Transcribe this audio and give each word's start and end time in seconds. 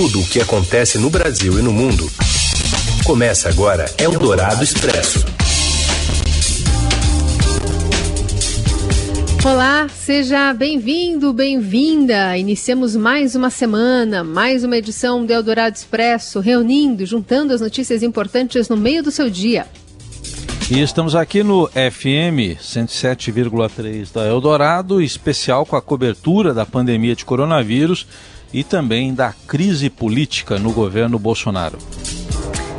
Tudo 0.00 0.22
o 0.22 0.26
que 0.26 0.40
acontece 0.40 0.96
no 0.96 1.10
Brasil 1.10 1.58
e 1.58 1.62
no 1.62 1.70
mundo. 1.70 2.10
Começa 3.04 3.50
agora 3.50 3.84
Eldorado 3.98 4.64
Expresso. 4.64 5.22
Olá, 9.44 9.86
seja 9.90 10.54
bem-vindo, 10.54 11.34
bem-vinda. 11.34 12.34
Iniciamos 12.38 12.96
mais 12.96 13.34
uma 13.34 13.50
semana, 13.50 14.24
mais 14.24 14.64
uma 14.64 14.78
edição 14.78 15.26
do 15.26 15.34
Eldorado 15.34 15.76
Expresso, 15.76 16.40
reunindo, 16.40 17.04
juntando 17.04 17.52
as 17.52 17.60
notícias 17.60 18.02
importantes 18.02 18.70
no 18.70 18.78
meio 18.78 19.02
do 19.02 19.10
seu 19.10 19.28
dia. 19.28 19.66
E 20.70 20.80
estamos 20.80 21.14
aqui 21.14 21.42
no 21.42 21.66
FM 21.66 22.56
107,3 22.58 24.14
da 24.14 24.26
Eldorado, 24.26 25.02
especial 25.02 25.66
com 25.66 25.76
a 25.76 25.82
cobertura 25.82 26.54
da 26.54 26.64
pandemia 26.64 27.14
de 27.14 27.26
coronavírus 27.26 28.06
e 28.52 28.64
também 28.64 29.14
da 29.14 29.32
crise 29.46 29.88
política 29.88 30.58
no 30.58 30.72
governo 30.72 31.18
Bolsonaro. 31.18 31.78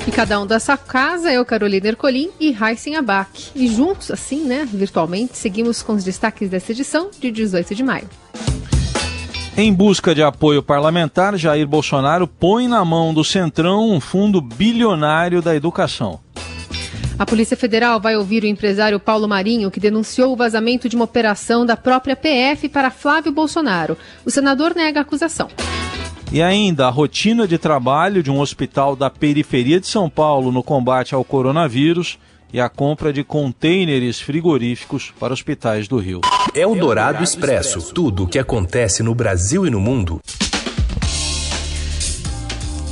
E 0.07 0.11
cada 0.11 0.39
um 0.39 0.47
dessa 0.47 0.75
casa, 0.75 1.31
eu, 1.31 1.45
Carolina 1.45 1.87
Ercolim 1.87 2.31
e 2.39 2.55
Heisen 2.55 2.95
Abac. 2.95 3.51
E 3.53 3.67
juntos, 3.67 4.09
assim, 4.09 4.43
né, 4.43 4.67
virtualmente, 4.71 5.37
seguimos 5.37 5.83
com 5.83 5.93
os 5.93 6.03
destaques 6.03 6.49
dessa 6.49 6.71
edição 6.71 7.11
de 7.19 7.29
18 7.31 7.75
de 7.75 7.83
maio. 7.83 8.09
Em 9.55 9.71
busca 9.71 10.15
de 10.15 10.23
apoio 10.23 10.63
parlamentar, 10.63 11.37
Jair 11.37 11.67
Bolsonaro 11.67 12.25
põe 12.25 12.67
na 12.67 12.83
mão 12.83 13.13
do 13.13 13.23
Centrão 13.23 13.91
um 13.91 13.99
fundo 13.99 14.41
bilionário 14.41 15.41
da 15.41 15.55
educação. 15.55 16.19
A 17.21 17.25
Polícia 17.25 17.55
Federal 17.55 18.01
vai 18.01 18.17
ouvir 18.17 18.41
o 18.41 18.47
empresário 18.47 18.99
Paulo 18.99 19.27
Marinho, 19.27 19.69
que 19.69 19.79
denunciou 19.79 20.33
o 20.33 20.35
vazamento 20.35 20.89
de 20.89 20.95
uma 20.95 21.05
operação 21.05 21.63
da 21.63 21.77
própria 21.77 22.15
PF 22.15 22.67
para 22.67 22.89
Flávio 22.89 23.31
Bolsonaro. 23.31 23.95
O 24.25 24.31
senador 24.31 24.73
nega 24.75 25.01
a 25.01 25.03
acusação. 25.03 25.47
E 26.31 26.41
ainda 26.41 26.87
a 26.87 26.89
rotina 26.89 27.47
de 27.47 27.59
trabalho 27.59 28.23
de 28.23 28.31
um 28.31 28.39
hospital 28.39 28.95
da 28.95 29.07
periferia 29.07 29.79
de 29.79 29.85
São 29.85 30.09
Paulo 30.09 30.51
no 30.51 30.63
combate 30.63 31.13
ao 31.13 31.23
coronavírus 31.23 32.17
e 32.51 32.59
a 32.59 32.67
compra 32.67 33.13
de 33.13 33.23
contêineres 33.23 34.19
frigoríficos 34.19 35.13
para 35.19 35.31
hospitais 35.31 35.87
do 35.87 35.99
Rio. 35.99 36.21
É 36.55 36.65
o 36.65 36.73
Dourado 36.73 37.23
Expresso. 37.23 37.93
Tudo 37.93 38.23
o 38.23 38.27
que 38.27 38.39
acontece 38.39 39.03
no 39.03 39.13
Brasil 39.13 39.67
e 39.67 39.69
no 39.69 39.79
mundo 39.79 40.19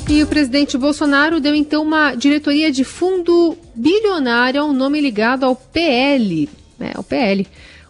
e 0.09 0.23
o 0.23 0.27
presidente 0.27 0.75
Bolsonaro 0.77 1.39
deu 1.39 1.53
então 1.53 1.83
uma 1.83 2.15
diretoria 2.15 2.71
de 2.71 2.83
fundo 2.83 3.55
bilionário, 3.75 4.63
um 4.63 4.73
nome 4.73 4.99
ligado 4.99 5.43
ao 5.45 5.55
PL. 5.55 6.49
É, 6.79 6.93
ao 6.95 7.03
PL. 7.03 7.45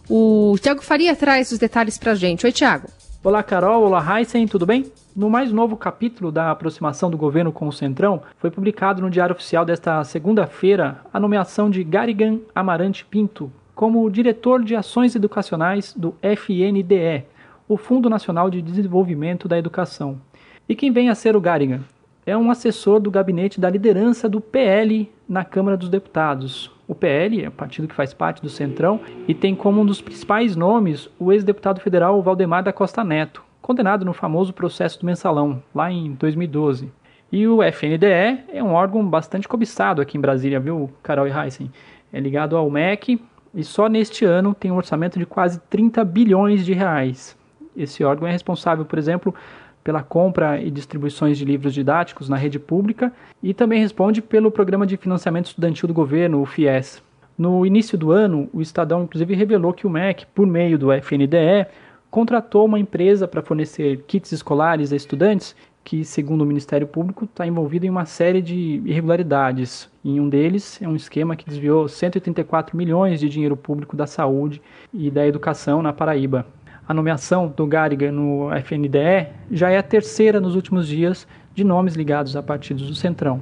O 0.08 0.54
Tiago 0.60 0.82
Faria 0.82 1.16
traz 1.16 1.50
os 1.50 1.58
detalhes 1.58 1.96
para 1.96 2.12
a 2.12 2.14
gente. 2.14 2.44
Oi, 2.44 2.52
Tiago. 2.52 2.88
Olá, 3.24 3.42
Carol. 3.42 3.84
Olá, 3.84 4.04
Heisen. 4.18 4.46
Tudo 4.46 4.66
bem? 4.66 4.92
No 5.16 5.30
mais 5.30 5.50
novo 5.50 5.76
capítulo 5.76 6.30
da 6.30 6.50
aproximação 6.50 7.10
do 7.10 7.16
governo 7.16 7.52
com 7.52 7.66
o 7.66 7.72
Centrão, 7.72 8.22
foi 8.38 8.50
publicado 8.50 9.00
no 9.00 9.10
Diário 9.10 9.34
Oficial 9.34 9.64
desta 9.64 10.04
segunda-feira 10.04 11.00
a 11.12 11.18
nomeação 11.18 11.70
de 11.70 11.82
Garigan 11.82 12.38
Amarante 12.54 13.04
Pinto 13.04 13.50
como 13.74 14.10
diretor 14.10 14.62
de 14.62 14.76
ações 14.76 15.14
educacionais 15.14 15.94
do 15.94 16.14
FNDE, 16.20 17.24
o 17.66 17.78
Fundo 17.78 18.10
Nacional 18.10 18.50
de 18.50 18.60
Desenvolvimento 18.60 19.48
da 19.48 19.56
Educação. 19.58 20.20
E 20.68 20.74
quem 20.74 20.92
vem 20.92 21.08
a 21.08 21.14
ser 21.14 21.34
o 21.34 21.40
Garigan? 21.40 21.80
É 22.26 22.36
um 22.36 22.50
assessor 22.50 23.00
do 23.00 23.10
gabinete 23.10 23.60
da 23.60 23.70
liderança 23.70 24.28
do 24.28 24.40
PL 24.40 25.10
na 25.28 25.44
Câmara 25.44 25.76
dos 25.76 25.88
Deputados. 25.88 26.70
O 26.86 26.94
PL 26.94 27.44
é 27.44 27.48
o 27.48 27.52
partido 27.52 27.88
que 27.88 27.94
faz 27.94 28.12
parte 28.12 28.42
do 28.42 28.48
Centrão 28.48 29.00
e 29.26 29.34
tem 29.34 29.54
como 29.54 29.80
um 29.80 29.86
dos 29.86 30.00
principais 30.00 30.56
nomes 30.56 31.08
o 31.18 31.32
ex-deputado 31.32 31.80
federal 31.80 32.20
Valdemar 32.22 32.62
da 32.62 32.72
Costa 32.72 33.02
Neto, 33.04 33.42
condenado 33.62 34.04
no 34.04 34.12
famoso 34.12 34.52
processo 34.52 35.00
do 35.00 35.06
mensalão, 35.06 35.62
lá 35.74 35.90
em 35.90 36.12
2012. 36.12 36.92
E 37.32 37.46
o 37.46 37.62
FNDE 37.62 38.44
é 38.52 38.62
um 38.62 38.72
órgão 38.72 39.08
bastante 39.08 39.46
cobiçado 39.46 40.02
aqui 40.02 40.18
em 40.18 40.20
Brasília, 40.20 40.58
viu, 40.58 40.90
Carol 41.02 41.28
e 41.28 41.30
Heisen? 41.30 41.70
É 42.12 42.18
ligado 42.18 42.56
ao 42.56 42.68
MEC 42.68 43.22
e 43.54 43.62
só 43.62 43.88
neste 43.88 44.24
ano 44.24 44.52
tem 44.52 44.70
um 44.70 44.76
orçamento 44.76 45.18
de 45.18 45.24
quase 45.24 45.60
30 45.70 46.04
bilhões 46.04 46.66
de 46.66 46.72
reais. 46.72 47.38
Esse 47.76 48.02
órgão 48.02 48.26
é 48.26 48.32
responsável, 48.32 48.84
por 48.84 48.98
exemplo, 48.98 49.34
pela 49.82 50.02
compra 50.02 50.60
e 50.60 50.70
distribuições 50.70 51.38
de 51.38 51.44
livros 51.44 51.74
didáticos 51.74 52.28
na 52.28 52.36
rede 52.36 52.58
pública 52.58 53.12
e 53.42 53.54
também 53.54 53.80
responde 53.80 54.20
pelo 54.20 54.50
Programa 54.50 54.86
de 54.86 54.96
Financiamento 54.96 55.46
Estudantil 55.46 55.88
do 55.88 55.94
Governo, 55.94 56.40
o 56.40 56.46
FIES. 56.46 57.02
No 57.36 57.64
início 57.64 57.96
do 57.96 58.12
ano, 58.12 58.48
o 58.52 58.60
Estadão 58.60 59.04
inclusive 59.04 59.34
revelou 59.34 59.72
que 59.72 59.86
o 59.86 59.90
MEC, 59.90 60.26
por 60.34 60.46
meio 60.46 60.78
do 60.78 60.92
FNDE, 60.92 61.66
contratou 62.10 62.66
uma 62.66 62.78
empresa 62.78 63.26
para 63.26 63.40
fornecer 63.40 64.04
kits 64.06 64.32
escolares 64.32 64.92
a 64.92 64.96
estudantes 64.96 65.56
que, 65.82 66.04
segundo 66.04 66.42
o 66.42 66.46
Ministério 66.46 66.86
Público, 66.86 67.24
está 67.24 67.46
envolvido 67.46 67.86
em 67.86 67.90
uma 67.90 68.04
série 68.04 68.42
de 68.42 68.82
irregularidades. 68.84 69.88
E 70.04 70.20
um 70.20 70.28
deles 70.28 70.80
é 70.82 70.86
um 70.88 70.94
esquema 70.94 71.34
que 71.34 71.48
desviou 71.48 71.88
184 71.88 72.76
milhões 72.76 73.20
de 73.20 73.28
dinheiro 73.28 73.56
público 73.56 73.96
da 73.96 74.06
saúde 74.06 74.60
e 74.92 75.10
da 75.10 75.26
educação 75.26 75.80
na 75.80 75.92
Paraíba 75.92 76.44
a 76.90 76.92
nomeação 76.92 77.46
do 77.46 77.68
Gariga 77.68 78.10
no 78.10 78.50
FNDE 78.52 79.28
já 79.48 79.70
é 79.70 79.78
a 79.78 79.82
terceira 79.82 80.40
nos 80.40 80.56
últimos 80.56 80.88
dias 80.88 81.24
de 81.54 81.62
nomes 81.62 81.94
ligados 81.94 82.34
a 82.34 82.42
partidos 82.42 82.88
do 82.88 82.96
Centrão. 82.96 83.40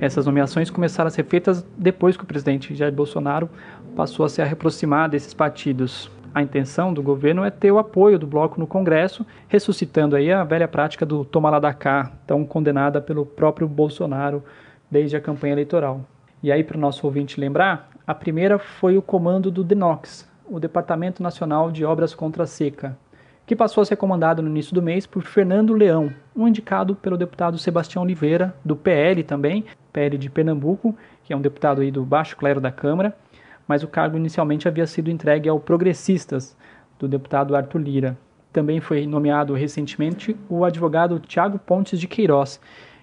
Essas 0.00 0.24
nomeações 0.24 0.70
começaram 0.70 1.08
a 1.08 1.10
ser 1.10 1.26
feitas 1.26 1.62
depois 1.76 2.16
que 2.16 2.24
o 2.24 2.26
presidente 2.26 2.74
Jair 2.74 2.90
Bolsonaro 2.90 3.50
passou 3.94 4.24
a 4.24 4.28
se 4.30 4.40
aproximar 4.40 5.10
desses 5.10 5.34
partidos. 5.34 6.10
A 6.34 6.42
intenção 6.42 6.94
do 6.94 7.02
governo 7.02 7.44
é 7.44 7.50
ter 7.50 7.70
o 7.70 7.78
apoio 7.78 8.18
do 8.18 8.26
bloco 8.26 8.58
no 8.58 8.66
Congresso, 8.66 9.26
ressuscitando 9.48 10.16
aí 10.16 10.32
a 10.32 10.42
velha 10.42 10.66
prática 10.66 11.04
do 11.04 11.26
toma 11.26 11.50
lá 11.50 11.58
da 11.58 11.74
cá, 11.74 12.10
tão 12.26 12.42
condenada 12.42 13.02
pelo 13.02 13.26
próprio 13.26 13.68
Bolsonaro 13.68 14.42
desde 14.90 15.14
a 15.14 15.20
campanha 15.20 15.52
eleitoral. 15.52 16.06
E 16.42 16.50
aí, 16.50 16.64
para 16.64 16.78
o 16.78 16.80
nosso 16.80 17.06
ouvinte 17.06 17.38
lembrar, 17.38 17.90
a 18.06 18.14
primeira 18.14 18.58
foi 18.58 18.96
o 18.96 19.02
comando 19.02 19.50
do 19.50 19.62
DENOX, 19.62 20.31
o 20.46 20.60
Departamento 20.60 21.22
Nacional 21.22 21.70
de 21.70 21.84
Obras 21.84 22.14
contra 22.14 22.44
a 22.44 22.46
Seca, 22.46 22.96
que 23.46 23.56
passou 23.56 23.82
a 23.82 23.84
ser 23.84 23.96
comandado 23.96 24.42
no 24.42 24.48
início 24.48 24.74
do 24.74 24.82
mês 24.82 25.06
por 25.06 25.22
Fernando 25.22 25.72
Leão, 25.72 26.12
um 26.34 26.46
indicado 26.46 26.94
pelo 26.94 27.16
deputado 27.16 27.58
Sebastião 27.58 28.02
Oliveira, 28.02 28.54
do 28.64 28.76
PL 28.76 29.22
também, 29.22 29.64
PL 29.92 30.16
de 30.16 30.30
Pernambuco, 30.30 30.96
que 31.24 31.32
é 31.32 31.36
um 31.36 31.40
deputado 31.40 31.80
aí 31.80 31.90
do 31.90 32.04
baixo 32.04 32.36
clero 32.36 32.60
da 32.60 32.70
Câmara, 32.70 33.16
mas 33.66 33.82
o 33.82 33.88
cargo 33.88 34.16
inicialmente 34.16 34.68
havia 34.68 34.86
sido 34.86 35.10
entregue 35.10 35.48
ao 35.48 35.60
Progressistas, 35.60 36.56
do 36.98 37.08
deputado 37.08 37.56
Arthur 37.56 37.80
Lira. 37.80 38.18
Também 38.52 38.80
foi 38.80 39.06
nomeado 39.06 39.54
recentemente 39.54 40.36
o 40.48 40.64
advogado 40.64 41.18
Tiago 41.18 41.58
Pontes 41.58 41.98
de 41.98 42.06
Queiroz, 42.06 42.60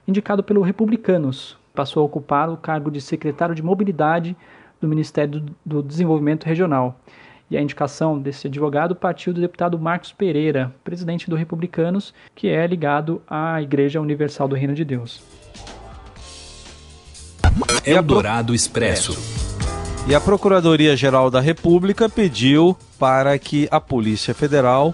indicado 0.08 0.44
pelo 0.44 0.62
Republicanos, 0.62 1.60
passou 1.74 2.04
a 2.04 2.06
ocupar 2.06 2.50
o 2.50 2.58
cargo 2.58 2.92
de 2.92 3.00
secretário 3.00 3.56
de 3.56 3.64
Mobilidade 3.64 4.36
do 4.82 4.88
Ministério 4.88 5.46
do 5.66 5.82
Desenvolvimento 5.82 6.46
Regional. 6.46 7.00
E 7.52 7.58
a 7.58 7.62
indicação 7.62 8.20
desse 8.20 8.48
advogado 8.48 8.96
partiu 8.96 9.34
do 9.34 9.42
deputado 9.42 9.80
Marcos 9.80 10.12
Pereira, 10.12 10.74
presidente 10.84 11.30
do 11.30 11.36
Republicanos, 11.36 12.14
que 12.36 12.48
é 12.48 12.66
ligado 12.68 13.22
à 13.28 13.60
Igreja 13.62 14.00
Universal 14.00 14.48
do 14.48 14.56
Reino 14.56 14.76
de 14.76 14.86
Deus. 14.86 15.22
Eldorado 17.84 18.54
Expresso. 18.54 19.18
E 20.08 20.14
a 20.14 20.22
Procuradoria-Geral 20.22 21.32
da 21.32 21.40
República 21.40 22.08
pediu 22.08 22.78
para 23.00 23.38
que 23.40 23.68
a 23.72 23.82
Polícia 23.82 24.34
Federal 24.34 24.94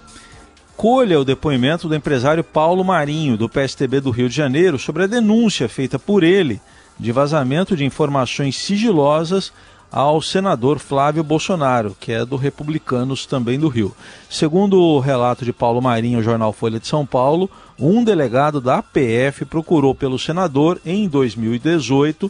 colha 0.77 1.19
o 1.19 1.25
depoimento 1.25 1.87
do 1.87 1.95
empresário 1.95 2.43
Paulo 2.43 2.83
Marinho, 2.83 3.37
do 3.37 3.49
PSTB 3.49 3.99
do 3.99 4.11
Rio 4.11 4.29
de 4.29 4.35
Janeiro, 4.35 4.79
sobre 4.79 5.03
a 5.03 5.07
denúncia 5.07 5.67
feita 5.67 5.99
por 5.99 6.23
ele 6.23 6.61
de 6.97 7.11
vazamento 7.11 7.75
de 7.75 7.83
informações 7.83 8.57
sigilosas 8.57 9.51
ao 9.95 10.22
senador 10.22 10.78
Flávio 10.78 11.23
Bolsonaro, 11.23 11.95
que 11.97 12.11
é 12.11 12.25
do 12.25 12.35
Republicanos 12.35 13.25
também 13.25 13.57
do 13.57 13.69
Rio. 13.69 13.95
Segundo 14.29 14.78
o 14.78 15.00
relato 15.00 15.45
de 15.45 15.53
Paulo 15.53 15.81
Marinho, 15.81 16.22
jornal 16.22 16.51
Folha 16.51 16.81
de 16.81 16.85
São 16.85 17.06
Paulo, 17.06 17.50
um 17.79 18.03
delegado 18.03 18.59
da 18.59 18.84
PF 18.84 19.45
procurou 19.45 19.95
pelo 19.95 20.19
senador 20.19 20.81
em 20.85 21.08
2018 21.08 22.29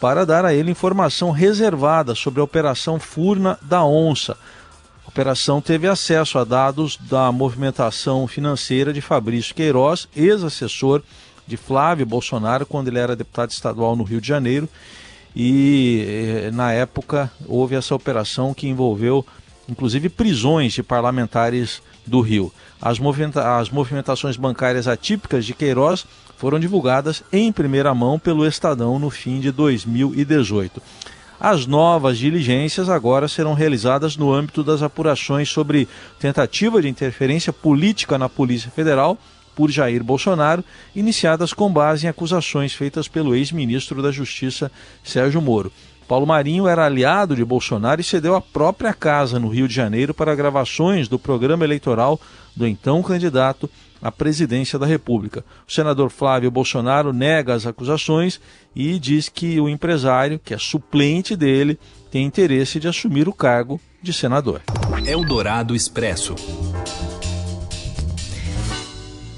para 0.00 0.24
dar 0.24 0.46
a 0.46 0.54
ele 0.54 0.70
informação 0.70 1.30
reservada 1.30 2.14
sobre 2.14 2.40
a 2.40 2.44
Operação 2.44 2.98
Furna 2.98 3.58
da 3.60 3.84
Onça. 3.84 4.38
A 5.04 5.08
operação 5.10 5.60
teve 5.60 5.86
acesso 5.86 6.38
a 6.38 6.44
dados 6.44 6.96
da 6.96 7.30
movimentação 7.30 8.26
financeira 8.26 8.94
de 8.94 9.02
Fabrício 9.02 9.54
Queiroz, 9.54 10.08
ex-assessor 10.16 11.02
de 11.46 11.58
Flávio 11.58 12.06
Bolsonaro, 12.06 12.64
quando 12.64 12.88
ele 12.88 12.98
era 12.98 13.14
deputado 13.14 13.50
estadual 13.50 13.94
no 13.94 14.04
Rio 14.04 14.22
de 14.22 14.28
Janeiro, 14.28 14.66
e 15.34 16.04
eh, 16.46 16.50
na 16.52 16.72
época 16.72 17.30
houve 17.46 17.74
essa 17.74 17.94
operação 17.94 18.54
que 18.54 18.68
envolveu 18.68 19.24
inclusive 19.68 20.08
prisões 20.08 20.72
de 20.72 20.82
parlamentares 20.82 21.82
do 22.06 22.20
Rio. 22.20 22.52
As, 22.80 22.98
movimenta 22.98 23.58
as 23.58 23.70
movimentações 23.70 24.36
bancárias 24.36 24.86
atípicas 24.86 25.44
de 25.44 25.54
Queiroz 25.54 26.06
foram 26.36 26.60
divulgadas 26.60 27.22
em 27.32 27.50
primeira 27.50 27.94
mão 27.94 28.18
pelo 28.18 28.46
Estadão 28.46 28.98
no 28.98 29.10
fim 29.10 29.40
de 29.40 29.50
2018. 29.50 30.82
As 31.40 31.66
novas 31.66 32.18
diligências 32.18 32.88
agora 32.88 33.28
serão 33.28 33.54
realizadas 33.54 34.16
no 34.16 34.32
âmbito 34.32 34.62
das 34.62 34.82
apurações 34.82 35.48
sobre 35.48 35.88
tentativa 36.18 36.80
de 36.80 36.88
interferência 36.88 37.52
política 37.52 38.16
na 38.16 38.28
Polícia 38.28 38.70
Federal 38.70 39.18
por 39.54 39.70
Jair 39.70 40.02
Bolsonaro, 40.02 40.64
iniciadas 40.94 41.52
com 41.52 41.72
base 41.72 42.06
em 42.06 42.08
acusações 42.08 42.74
feitas 42.74 43.08
pelo 43.08 43.34
ex-ministro 43.34 44.02
da 44.02 44.10
Justiça 44.10 44.70
Sérgio 45.02 45.40
Moro. 45.40 45.72
Paulo 46.06 46.26
Marinho 46.26 46.68
era 46.68 46.84
aliado 46.84 47.34
de 47.34 47.44
Bolsonaro 47.44 48.00
e 48.00 48.04
cedeu 48.04 48.34
a 48.34 48.40
própria 48.40 48.92
casa 48.92 49.38
no 49.38 49.48
Rio 49.48 49.66
de 49.66 49.74
Janeiro 49.74 50.12
para 50.12 50.34
gravações 50.34 51.08
do 51.08 51.18
programa 51.18 51.64
eleitoral 51.64 52.20
do 52.54 52.66
então 52.66 53.02
candidato 53.02 53.70
à 54.02 54.12
presidência 54.12 54.78
da 54.78 54.84
República. 54.84 55.42
O 55.66 55.72
senador 55.72 56.10
Flávio 56.10 56.50
Bolsonaro 56.50 57.12
nega 57.12 57.54
as 57.54 57.66
acusações 57.66 58.38
e 58.76 58.98
diz 58.98 59.30
que 59.30 59.58
o 59.58 59.68
empresário, 59.68 60.38
que 60.38 60.52
é 60.52 60.58
suplente 60.58 61.34
dele, 61.34 61.78
tem 62.10 62.24
interesse 62.24 62.78
de 62.78 62.86
assumir 62.86 63.26
o 63.26 63.32
cargo 63.32 63.80
de 64.02 64.12
senador. 64.12 64.60
Eldorado 65.06 65.74
Expresso. 65.74 66.34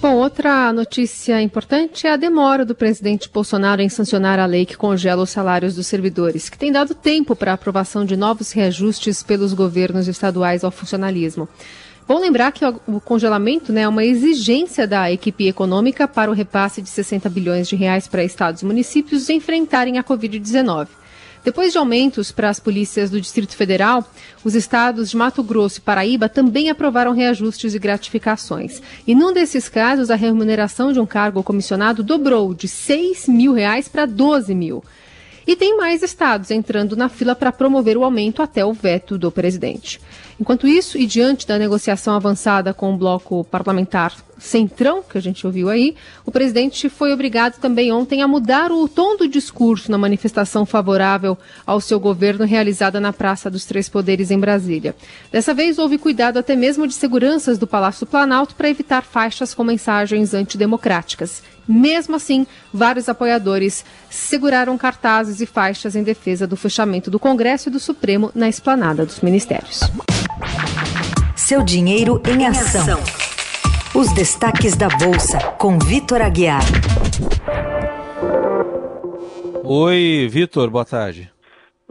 Bom, 0.07 0.19
outra 0.19 0.73
notícia 0.73 1.43
importante 1.43 2.07
é 2.07 2.13
a 2.13 2.17
demora 2.17 2.65
do 2.65 2.77
presidente 2.77 3.29
Bolsonaro 3.29 3.83
em 3.83 3.89
sancionar 3.89 4.39
a 4.39 4.47
lei 4.47 4.65
que 4.65 4.77
congela 4.77 5.25
os 5.25 5.31
salários 5.31 5.75
dos 5.75 5.89
servidores, 5.89 6.49
que 6.49 6.57
tem 6.57 6.71
dado 6.71 6.95
tempo 6.95 7.35
para 7.35 7.51
a 7.51 7.55
aprovação 7.55 8.05
de 8.05 8.17
novos 8.17 8.53
reajustes 8.53 9.25
pelos 9.25 9.53
governos 9.53 10.07
estaduais 10.07 10.63
ao 10.63 10.71
funcionalismo. 10.71 11.49
Bom 12.07 12.21
lembrar 12.21 12.53
que 12.53 12.65
o 12.65 13.01
congelamento 13.01 13.73
né, 13.73 13.81
é 13.81 13.89
uma 13.89 14.05
exigência 14.05 14.87
da 14.87 15.11
equipe 15.11 15.49
econômica 15.49 16.07
para 16.07 16.31
o 16.31 16.35
repasse 16.35 16.81
de 16.81 16.89
60 16.89 17.29
bilhões 17.29 17.69
de 17.69 17.75
reais 17.75 18.07
para 18.07 18.23
estados 18.23 18.63
e 18.63 18.65
municípios 18.65 19.29
enfrentarem 19.29 19.99
a 19.99 20.05
Covid-19. 20.05 20.87
Depois 21.47 21.71
de 21.71 21.79
aumentos 21.79 22.33
para 22.33 22.51
as 22.51 22.59
polícias 22.59 23.09
do 23.09 23.21
Distrito 23.21 23.55
Federal, 23.55 24.05
os 24.43 24.57
estados 24.57 25.11
de 25.11 25.17
Mato 25.17 25.45
Grosso 25.45 25.79
e 25.79 25.81
Paraíba 25.81 26.29
também 26.29 26.71
aprovaram 26.71 27.13
reajustes 27.13 27.73
e 27.73 27.79
gratificações. 27.79 28.83
E 29.07 29.15
num 29.15 29.33
desses 29.33 29.69
casos, 29.69 30.11
a 30.11 30.17
remuneração 30.17 30.93
de 30.93 30.99
um 30.99 31.07
cargo 31.07 31.45
comissionado 31.45 32.03
dobrou 32.03 32.53
de 32.53 32.67
6 32.67 33.29
mil 33.29 33.53
reais 33.53 33.87
para 33.87 34.07
12 34.07 34.57
mil. 34.57 34.83
E 35.47 35.55
tem 35.55 35.77
mais 35.77 36.03
estados 36.03 36.51
entrando 36.51 36.97
na 36.97 37.09
fila 37.09 37.35
para 37.35 37.53
promover 37.53 37.97
o 37.97 38.03
aumento 38.03 38.43
até 38.43 38.65
o 38.65 38.73
veto 38.73 39.17
do 39.17 39.31
presidente. 39.31 40.01
Enquanto 40.41 40.67
isso, 40.67 40.99
e 40.99 41.07
diante 41.07 41.47
da 41.47 41.59
negociação 41.59 42.15
avançada 42.15 42.75
com 42.75 42.93
o 42.93 42.97
bloco 42.97 43.45
parlamentar 43.45 44.13
Centrão, 44.39 45.03
que 45.03 45.17
a 45.17 45.21
gente 45.21 45.47
ouviu 45.47 45.71
aí, 45.71 45.97
o 46.25 46.31
presidente 46.31 46.91
foi 46.91 47.13
obrigado 47.13 47.59
também 47.59 47.91
ontem 47.91 48.21
a 48.21 48.29
mudar 48.29 48.71
o 48.71 48.87
tom 48.87 49.17
do 49.17 49.27
discurso 49.27 49.91
na 49.91 49.97
manifestação 49.97 50.67
favorável 50.67 51.39
ao 51.65 51.81
seu 51.81 51.99
governo 51.99 52.45
realizada 52.45 53.01
na 53.01 53.15
Praça 53.15 53.49
dos 53.49 53.65
Três 53.65 53.89
Poderes 53.89 54.31
em 54.31 54.39
Brasília. 54.39 54.95
Dessa 55.33 55.55
vez 55.55 55.79
houve 55.79 55.97
cuidado 55.97 56.39
até 56.39 56.55
mesmo 56.55 56.87
de 56.87 56.93
seguranças 56.93 57.57
do 57.57 57.67
Palácio 57.67 58.07
Planalto 58.07 58.55
para 58.55 58.69
evitar 58.69 59.05
faixas 59.05 59.55
com 59.55 59.65
mensagens 59.65 60.35
antidemocráticas. 60.35 61.43
Mesmo 61.69 62.17
assim, 62.17 62.47
vários 62.73 63.09
apoiadores 63.09 63.85
seguraram 64.09 64.79
cartazes 64.79 65.41
e 65.41 65.47
faixas 65.47 65.97
em 65.97 66.03
defesa 66.03 66.47
do 66.47 66.57
fechamento 66.57 67.11
do 67.11 67.19
Congresso 67.19 67.69
e 67.69 67.73
do 67.73 67.81
Supremo 67.81 68.31
na 68.35 68.49
esplanada 68.49 69.05
dos 69.05 69.21
ministérios. 69.21 69.81
Seu 71.35 71.63
dinheiro 71.63 72.23
em 72.29 72.47
ação. 72.47 72.99
Os 73.95 74.13
destaques 74.13 74.77
da 74.77 74.89
Bolsa, 74.89 75.39
com 75.59 75.79
Vitor 75.79 76.21
Aguiar. 76.21 76.63
Oi, 79.65 80.29
Vitor, 80.31 80.71
boa 80.71 80.85
tarde. 80.85 81.33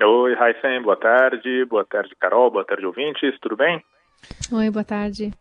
Oi, 0.02 0.36
Raifem, 0.36 0.82
boa 0.82 0.98
tarde. 0.98 1.66
Boa 1.66 1.86
tarde, 1.86 2.16
Carol. 2.20 2.52
Boa 2.52 2.66
tarde, 2.66 2.86
ouvintes. 2.86 3.38
Tudo 3.42 3.56
bem? 3.56 3.82
Oi, 4.52 4.70
boa 4.70 4.84
tarde. 4.84 5.32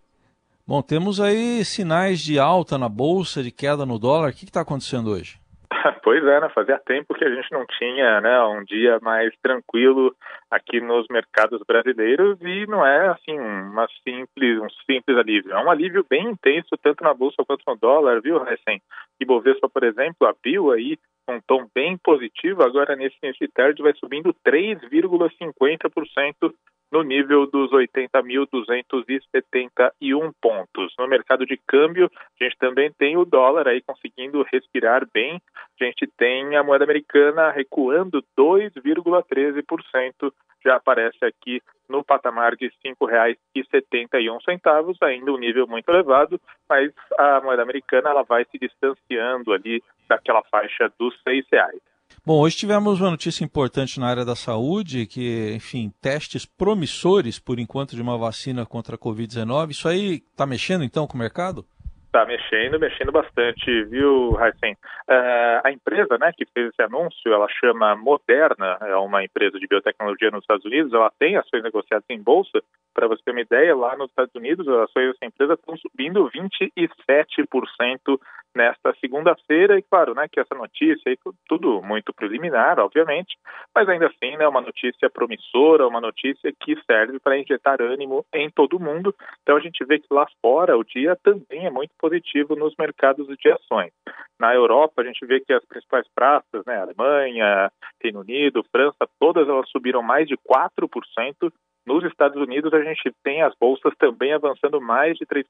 Bom, 0.67 0.81
temos 0.81 1.21
aí 1.21 1.63
sinais 1.63 2.21
de 2.21 2.39
alta 2.39 2.79
na 2.79 2.89
Bolsa, 2.89 3.43
de 3.43 3.51
queda 3.51 3.85
no 3.85 3.99
dólar. 3.99 4.31
O 4.31 4.33
que 4.33 4.47
está 4.47 4.63
acontecendo 4.63 5.11
hoje? 5.11 5.39
Pois 6.03 6.25
é, 6.25 6.41
né? 6.41 6.49
Fazia 6.55 6.79
tempo 6.79 7.15
que 7.15 7.25
a 7.25 7.35
gente 7.35 7.51
não 7.51 7.67
tinha 7.67 8.21
né, 8.21 8.41
um 8.45 8.65
dia 8.65 8.99
mais 9.03 9.35
tranquilo 9.43 10.15
aqui 10.51 10.81
nos 10.81 11.07
mercados 11.09 11.61
brasileiros 11.67 12.39
e 12.41 12.67
não 12.67 12.87
é 12.87 13.09
assim 13.09 13.39
uma 13.39 13.87
simples, 14.03 14.59
um 14.61 14.69
simples 14.87 15.19
alívio. 15.19 15.53
É 15.53 15.63
um 15.63 15.71
alívio 15.71 16.07
bem 16.09 16.31
intenso, 16.31 16.77
tanto 16.83 17.03
na 17.03 17.13
Bolsa 17.13 17.45
quanto 17.47 17.63
no 17.67 17.77
dólar, 17.77 18.23
viu, 18.23 18.43
Recém? 18.43 18.81
E 19.21 19.25
Bovespa, 19.25 19.69
por 19.69 19.83
exemplo, 19.83 20.27
abriu 20.27 20.73
aí 20.73 20.99
um 21.29 21.41
tom 21.41 21.67
bem 21.75 21.97
positivo, 21.97 22.63
agora 22.63 22.95
nesse 22.97 23.17
início 23.23 23.49
tarde 23.53 23.83
vai 23.83 23.95
subindo 23.95 24.35
3,50% 24.47 26.55
no 26.95 27.03
nível 27.03 27.47
dos 27.49 27.73
80.271 27.73 30.33
pontos. 30.41 30.95
No 30.97 31.09
mercado 31.09 31.45
de 31.45 31.57
câmbio, 31.67 32.09
a 32.41 32.45
gente 32.45 32.57
também 32.57 32.93
tem 32.93 33.17
o 33.17 33.25
dólar 33.25 33.67
aí 33.67 33.83
conseguindo 33.83 34.47
respirar 34.53 35.05
bem. 35.13 35.43
A 35.81 35.85
gente 35.85 36.07
tem 36.17 36.57
a 36.57 36.63
moeda 36.63 36.85
americana 36.85 37.51
recuando 37.51 38.25
2,13%, 38.39 40.33
já 40.65 40.77
aparece 40.77 41.25
aqui 41.25 41.61
no 41.89 42.05
patamar 42.05 42.55
de 42.55 42.67
R$ 42.67 42.73
5,71, 42.97 44.97
ainda 45.03 45.33
um 45.33 45.39
nível 45.39 45.67
muito 45.67 45.89
elevado, 45.89 46.41
mas 46.69 46.93
a 47.19 47.41
moeda 47.41 47.63
americana 47.63 48.11
ela 48.11 48.23
vai 48.23 48.45
se 48.45 48.57
distanciando 48.57 49.53
ali 49.53 49.83
daquela 50.09 50.45
faixa 50.45 50.89
dos 50.97 51.13
R$ 51.27 51.43
6,00. 51.43 51.81
Bom, 52.27 52.41
hoje 52.41 52.57
tivemos 52.57 53.03
uma 53.03 53.11
notícia 53.11 53.45
importante 53.45 54.01
na 54.01 54.09
área 54.09 54.25
da 54.25 54.35
saúde, 54.35 55.07
que, 55.07 55.53
enfim, 55.55 55.93
testes 56.01 56.47
promissores, 56.47 57.39
por 57.39 57.59
enquanto, 57.59 57.95
de 57.95 58.01
uma 58.01 58.17
vacina 58.17 58.65
contra 58.65 58.95
a 58.95 58.99
Covid-19. 58.99 59.71
Isso 59.71 59.87
aí 59.87 60.23
está 60.31 60.47
mexendo, 60.47 60.85
então, 60.85 61.07
com 61.07 61.17
o 61.17 61.19
mercado? 61.19 61.67
Está 62.07 62.25
mexendo, 62.25 62.79
mexendo 62.79 63.11
bastante, 63.11 63.85
viu, 63.87 64.39
Heisen? 64.41 64.73
Uh, 64.73 65.61
a 65.65 65.73
empresa 65.73 66.17
né, 66.17 66.33
que 66.33 66.47
fez 66.47 66.71
esse 66.71 66.81
anúncio, 66.81 67.31
ela 67.31 67.49
chama 67.61 67.97
Moderna, 67.97 68.79
é 68.83 68.95
uma 68.95 69.25
empresa 69.25 69.59
de 69.59 69.67
biotecnologia 69.67 70.31
nos 70.31 70.45
Estados 70.45 70.65
Unidos, 70.65 70.95
ela 70.95 71.13
tem 71.19 71.37
ações 71.37 71.65
negociadas 71.65 72.07
em 72.09 72.23
bolsa. 72.23 72.63
Para 72.95 73.09
você 73.09 73.21
ter 73.25 73.33
uma 73.33 73.41
ideia, 73.41 73.75
lá 73.75 73.97
nos 73.97 74.11
Estados 74.11 74.35
Unidos, 74.35 74.67
as 74.69 74.89
ações 74.89 75.13
dessa 75.13 75.27
empresa 75.27 75.55
estão 75.55 75.77
subindo 75.77 76.31
27% 76.31 78.19
nesta 78.55 78.95
segunda-feira, 79.01 79.79
e 79.79 79.83
claro, 79.83 80.15
né, 80.15 80.29
que 80.31 80.39
essa 80.39 80.55
notícia 80.55 81.11
aí, 81.11 81.19
tudo 81.49 81.83
muito 81.83 82.13
preliminar, 82.13 82.79
obviamente, 82.79 83.37
mas 83.75 83.89
ainda 83.89 84.07
assim, 84.07 84.37
né, 84.37 84.47
uma 84.47 84.61
notícia 84.61 85.11
promissora, 85.11 85.87
uma 85.87 86.01
notícia 86.01 86.53
que 86.61 86.77
serve 86.85 87.19
para 87.19 87.39
injetar 87.39 87.83
ânimo 87.83 88.25
em 88.33 88.49
todo 88.51 88.79
mundo. 88.79 89.15
Então 89.43 89.57
a 89.57 89.61
gente 89.61 89.85
vê 89.85 89.99
que 89.99 90.13
lá 90.13 90.27
fora 90.41 90.77
o 90.77 90.85
dia 90.85 91.17
também 91.17 91.67
é 91.67 91.71
muito 91.71 91.93
positivo 91.99 92.55
nos 92.55 92.75
mercados 92.79 93.27
de 93.27 93.51
ações. 93.51 93.93
Na 94.39 94.55
Europa, 94.55 95.03
a 95.03 95.05
gente 95.05 95.25
vê 95.27 95.41
que 95.41 95.53
as 95.53 95.65
principais 95.65 96.07
praças, 96.15 96.65
né, 96.67 96.81
Alemanha, 96.81 97.71
Reino 98.03 98.21
Unido, 98.21 98.65
França, 98.71 99.09
todas 99.19 99.49
elas 99.49 99.69
subiram 99.71 100.03
mais 100.03 100.29
de 100.29 100.37
4%, 100.37 101.53
nos 101.87 102.03
Estados 102.05 102.41
Unidos, 102.41 102.73
a 102.73 102.83
gente 102.83 103.13
tem 103.23 103.43
as 103.43 103.55
bolsas 103.61 103.93
também 103.99 104.33
avançando 104.33 104.81
mais 104.81 105.17
de 105.19 105.27
3% 105.27 105.45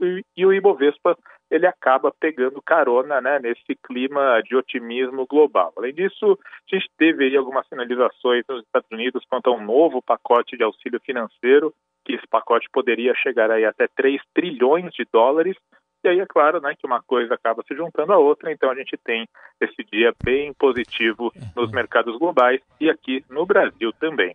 e, 0.00 0.24
e 0.36 0.46
o 0.46 0.52
Ibovespa 0.52 1.16
ele 1.50 1.66
acaba 1.66 2.12
pegando 2.20 2.62
carona 2.62 3.20
né, 3.20 3.40
nesse 3.40 3.74
clima 3.84 4.40
de 4.42 4.54
otimismo 4.54 5.26
global. 5.26 5.72
Além 5.76 5.92
disso, 5.92 6.38
a 6.70 6.76
gente 6.76 6.88
teve 6.96 7.24
aí 7.24 7.36
algumas 7.36 7.66
sinalizações 7.66 8.44
nos 8.48 8.62
Estados 8.62 8.88
Unidos 8.92 9.24
quanto 9.28 9.50
a 9.50 9.54
um 9.54 9.64
novo 9.64 10.00
pacote 10.00 10.56
de 10.56 10.62
auxílio 10.62 11.00
financeiro, 11.00 11.74
que 12.04 12.14
esse 12.14 12.26
pacote 12.28 12.68
poderia 12.72 13.14
chegar 13.16 13.50
aí 13.50 13.64
até 13.64 13.88
3 13.88 14.20
trilhões 14.32 14.92
de 14.92 15.04
dólares, 15.12 15.56
e 16.02 16.08
aí 16.08 16.18
é 16.18 16.26
claro 16.26 16.60
né, 16.60 16.74
que 16.78 16.86
uma 16.86 17.02
coisa 17.02 17.34
acaba 17.34 17.62
se 17.66 17.74
juntando 17.74 18.12
à 18.12 18.18
outra, 18.18 18.50
então 18.50 18.70
a 18.70 18.74
gente 18.74 18.96
tem 18.96 19.28
esse 19.60 19.84
dia 19.92 20.14
bem 20.24 20.52
positivo 20.54 21.30
nos 21.54 21.70
mercados 21.70 22.16
globais 22.16 22.60
e 22.80 22.88
aqui 22.88 23.22
no 23.28 23.44
Brasil 23.44 23.92
também. 23.92 24.34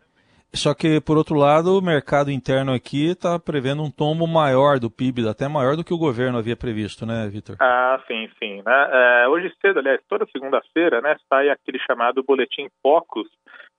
Só 0.56 0.74
que, 0.74 1.02
por 1.02 1.18
outro 1.18 1.36
lado, 1.36 1.78
o 1.78 1.82
mercado 1.82 2.32
interno 2.32 2.74
aqui 2.74 3.12
está 3.12 3.38
prevendo 3.38 3.84
um 3.84 3.92
tombo 3.92 4.26
maior 4.26 4.80
do 4.80 4.90
PIB, 4.90 5.28
até 5.28 5.48
maior 5.48 5.76
do 5.76 5.84
que 5.84 5.94
o 5.94 5.98
governo 5.98 6.38
havia 6.38 6.56
previsto, 6.56 7.06
né, 7.06 7.28
Vitor? 7.28 7.58
Ah, 7.60 8.00
sim, 8.08 8.30
sim. 8.40 8.62
Né? 8.66 8.90
É, 8.92 9.28
hoje 9.28 9.54
cedo, 9.62 9.80
aliás, 9.80 10.00
toda 10.08 10.26
segunda-feira, 10.32 11.02
né, 11.02 11.16
sai 11.30 11.50
aquele 11.50 11.80
chamado 11.80 12.24
Boletim 12.24 12.70
Focus, 12.82 13.28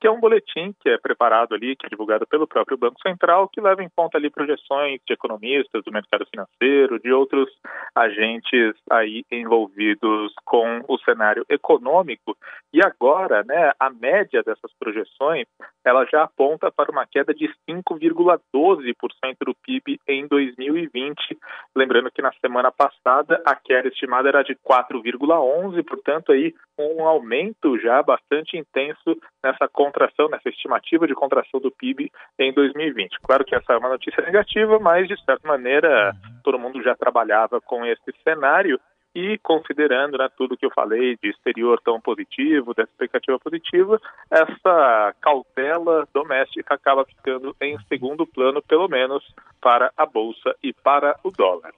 que 0.00 0.06
é 0.06 0.10
um 0.10 0.20
boletim 0.20 0.74
que 0.80 0.90
é 0.90 0.98
preparado 0.98 1.54
ali, 1.54 1.74
que 1.74 1.86
é 1.86 1.88
divulgado 1.88 2.26
pelo 2.26 2.46
próprio 2.46 2.76
Banco 2.76 3.00
Central, 3.00 3.48
que 3.48 3.60
leva 3.60 3.82
em 3.82 3.88
conta 3.94 4.18
ali 4.18 4.28
projeções 4.28 5.00
de 5.06 5.14
economistas 5.14 5.82
do 5.84 5.92
mercado 5.92 6.26
financeiro, 6.26 7.00
de 7.00 7.12
outros 7.12 7.48
agentes 7.94 8.74
aí 8.90 9.24
envolvidos 9.30 10.34
com 10.44 10.82
o 10.86 10.98
cenário 10.98 11.44
econômico. 11.48 12.36
E 12.72 12.80
agora, 12.84 13.42
né, 13.44 13.72
a 13.80 13.88
média 13.88 14.42
dessas 14.42 14.70
projeções, 14.78 15.46
ela 15.84 16.04
já 16.04 16.24
aponta 16.24 16.65
aponta 16.66 16.70
para 16.70 16.90
uma 16.90 17.06
queda 17.06 17.32
de 17.32 17.48
5,12% 17.68 19.36
do 19.44 19.54
PIB 19.54 20.00
em 20.08 20.26
2020. 20.26 21.38
Lembrando 21.74 22.10
que 22.10 22.22
na 22.22 22.32
semana 22.40 22.70
passada 22.70 23.42
a 23.44 23.54
queda 23.54 23.88
estimada 23.88 24.28
era 24.28 24.42
de 24.42 24.54
4,11%, 24.56 25.84
portanto 25.84 26.32
aí 26.32 26.54
um 26.78 27.04
aumento 27.04 27.78
já 27.78 28.02
bastante 28.02 28.56
intenso 28.56 29.16
nessa 29.42 29.68
contração, 29.68 30.28
nessa 30.28 30.48
estimativa 30.48 31.06
de 31.06 31.14
contração 31.14 31.60
do 31.60 31.70
PIB 31.70 32.10
em 32.38 32.52
2020. 32.52 33.18
Claro 33.22 33.44
que 33.44 33.54
essa 33.54 33.72
é 33.72 33.78
uma 33.78 33.88
notícia 33.88 34.22
negativa, 34.22 34.78
mas 34.78 35.08
de 35.08 35.16
certa 35.24 35.46
maneira 35.46 36.12
todo 36.42 36.58
mundo 36.58 36.82
já 36.82 36.94
trabalhava 36.94 37.60
com 37.60 37.84
esse 37.84 38.12
cenário 38.22 38.78
e 39.16 39.38
considerando 39.38 40.18
né, 40.18 40.28
tudo 40.36 40.58
que 40.58 40.66
eu 40.66 40.70
falei 40.70 41.16
de 41.22 41.30
exterior 41.30 41.80
tão 41.82 41.98
positivo, 41.98 42.74
dessa 42.74 42.90
expectativa 42.90 43.38
positiva, 43.38 43.98
essa 44.30 45.14
cautela 45.22 46.06
doméstica 46.12 46.74
acaba 46.74 47.02
ficando 47.06 47.56
em 47.62 47.78
segundo 47.88 48.26
plano, 48.26 48.60
pelo 48.60 48.86
menos 48.88 49.24
para 49.58 49.90
a 49.96 50.04
Bolsa 50.04 50.54
e 50.62 50.70
para 50.70 51.18
o 51.24 51.30
dólar. 51.30 51.72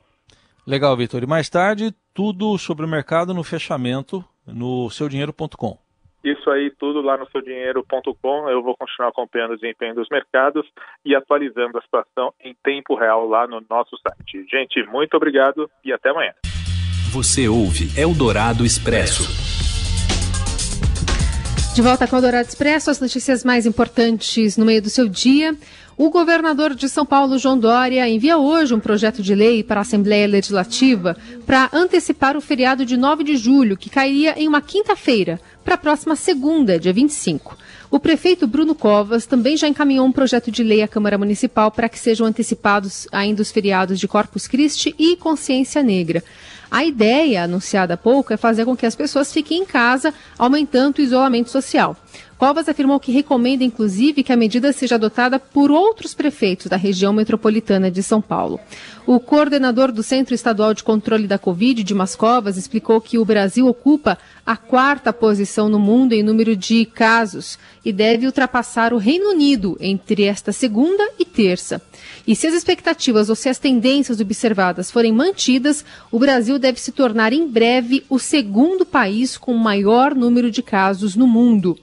Legal, 0.67 0.97
Vitor. 0.97 1.23
E 1.23 1.29
mais 1.29 1.49
tarde, 1.49 1.95
tudo 2.13 2.59
sobre 2.59 2.85
o 2.85 2.89
mercado 2.89 3.33
no 3.33 3.45
fechamento 3.45 4.25
no 4.45 4.91
seudinheiro.com. 4.91 5.79
Isso 6.25 6.51
aí, 6.51 6.73
tudo 6.73 7.01
lá 7.01 7.17
no 7.17 7.31
seudinheiro.com. 7.31 8.51
Eu 8.51 8.65
vou 8.65 8.77
continuar 8.77 9.11
acompanhando 9.11 9.53
o 9.53 9.57
desempenho 9.57 9.95
dos 9.95 10.09
mercados 10.11 10.69
e 11.05 11.15
atualizando 11.15 11.79
a 11.79 11.83
situação 11.83 12.35
em 12.43 12.53
tempo 12.65 12.97
real 12.97 13.29
lá 13.29 13.47
no 13.47 13.65
nosso 13.71 13.97
site. 13.99 14.45
Gente, 14.51 14.83
muito 14.89 15.17
obrigado 15.17 15.71
e 15.85 15.93
até 15.93 16.11
amanhã. 16.11 16.33
Você 17.11 17.49
ouve 17.49 17.91
Eldorado 17.99 18.67
Expresso. 18.67 19.27
De 21.75 21.81
volta 21.81 22.07
com 22.07 22.15
o 22.15 22.19
Eldorado 22.19 22.47
Expresso, 22.47 22.91
as 22.91 23.01
notícias 23.01 23.43
mais 23.43 23.65
importantes 23.65 24.59
no 24.59 24.67
meio 24.67 24.83
do 24.83 24.91
seu 24.91 25.09
dia. 25.09 25.57
O 25.97 26.11
governador 26.11 26.75
de 26.75 26.87
São 26.87 27.07
Paulo, 27.07 27.39
João 27.39 27.59
Dória, 27.59 28.07
envia 28.07 28.37
hoje 28.37 28.75
um 28.75 28.79
projeto 28.79 29.23
de 29.23 29.35
lei 29.35 29.63
para 29.63 29.81
a 29.81 29.83
Assembleia 29.83 30.29
Legislativa 30.29 31.17
para 31.47 31.71
antecipar 31.73 32.37
o 32.37 32.43
feriado 32.43 32.85
de 32.85 32.99
9 32.99 33.25
de 33.25 33.39
julho, 33.39 33.79
que 33.79 33.89
cairia 33.89 34.39
em 34.39 34.47
uma 34.47 34.61
quinta-feira, 34.61 35.41
para 35.65 35.77
a 35.77 35.79
próxima 35.79 36.15
segunda, 36.15 36.79
dia 36.79 36.93
25. 36.93 37.57
O 37.91 37.99
prefeito 37.99 38.47
Bruno 38.47 38.75
Covas 38.75 39.25
também 39.25 39.57
já 39.57 39.67
encaminhou 39.67 40.07
um 40.07 40.13
projeto 40.13 40.51
de 40.51 40.63
lei 40.63 40.83
à 40.83 40.89
Câmara 40.89 41.17
Municipal 41.17 41.71
para 41.71 41.89
que 41.89 41.99
sejam 41.99 42.27
antecipados 42.27 43.09
ainda 43.11 43.41
os 43.41 43.51
feriados 43.51 43.99
de 43.99 44.07
Corpus 44.07 44.47
Christi 44.47 44.95
e 44.99 45.17
Consciência 45.17 45.83
Negra. 45.83 46.23
A 46.71 46.85
ideia, 46.85 47.45
anunciada 47.45 47.95
há 47.95 47.97
pouco, 47.97 48.33
é 48.33 48.37
fazer 48.37 48.65
com 48.65 48.77
que 48.77 48.87
as 48.87 48.95
pessoas 48.95 49.33
fiquem 49.33 49.63
em 49.63 49.65
casa, 49.65 50.13
aumentando 50.39 50.99
o 50.99 51.03
isolamento 51.03 51.51
social. 51.51 51.97
Covas 52.39 52.69
afirmou 52.69 53.01
que 53.01 53.11
recomenda, 53.11 53.65
inclusive, 53.65 54.23
que 54.23 54.33
a 54.33 54.37
medida 54.37 54.73
seja 54.73 54.95
adotada 54.95 55.41
por 55.41 55.73
outros 55.73 56.15
prefeitos 56.15 56.69
da 56.69 56.77
região 56.77 57.13
metropolitana 57.13 57.91
de 57.91 58.01
São 58.01 58.23
Paulo. 58.23 58.61
O 59.05 59.19
coordenador 59.19 59.91
do 59.91 60.05
Centro 60.05 60.37
Estadual 60.37 60.73
de 60.73 60.85
Controle 60.85 61.27
da 61.27 61.37
Covid, 61.37 61.83
Dimas 61.83 62.15
Covas, 62.15 62.57
explicou 62.57 63.01
que 63.01 63.19
o 63.19 63.25
Brasil 63.25 63.67
ocupa 63.67 64.17
a 64.47 64.57
quarta 64.57 65.13
posição 65.13 65.69
no 65.69 65.81
mundo 65.81 66.13
em 66.13 66.23
número 66.23 66.55
de 66.55 66.85
casos 66.85 67.59
e 67.85 67.93
deve 67.93 68.25
ultrapassar 68.25 68.93
o 68.93 68.99
Reino 68.99 69.31
Unido 69.31 69.77
entre 69.81 70.23
esta 70.23 70.53
segunda 70.53 71.11
e 71.19 71.25
terça. 71.25 71.83
E 72.25 72.37
se 72.37 72.47
as 72.47 72.55
expectativas 72.55 73.29
ou 73.29 73.35
se 73.35 73.49
as 73.49 73.59
tendências 73.59 74.21
observadas 74.21 74.93
forem 74.93 75.11
mantidas, 75.11 75.85
o 76.09 76.21
Brasil 76.21 76.57
deve 76.57 76.79
se 76.79 76.93
tornar 76.93 77.33
em 77.33 77.49
breve 77.49 78.05
o 78.09 78.17
segundo 78.17 78.87
país 78.87 79.37
com 79.37 79.55
maior 79.55 80.15
número 80.15 80.53
de 80.53 80.63
casos 80.63 81.17
no 81.17 81.27
mundo. 81.27 81.77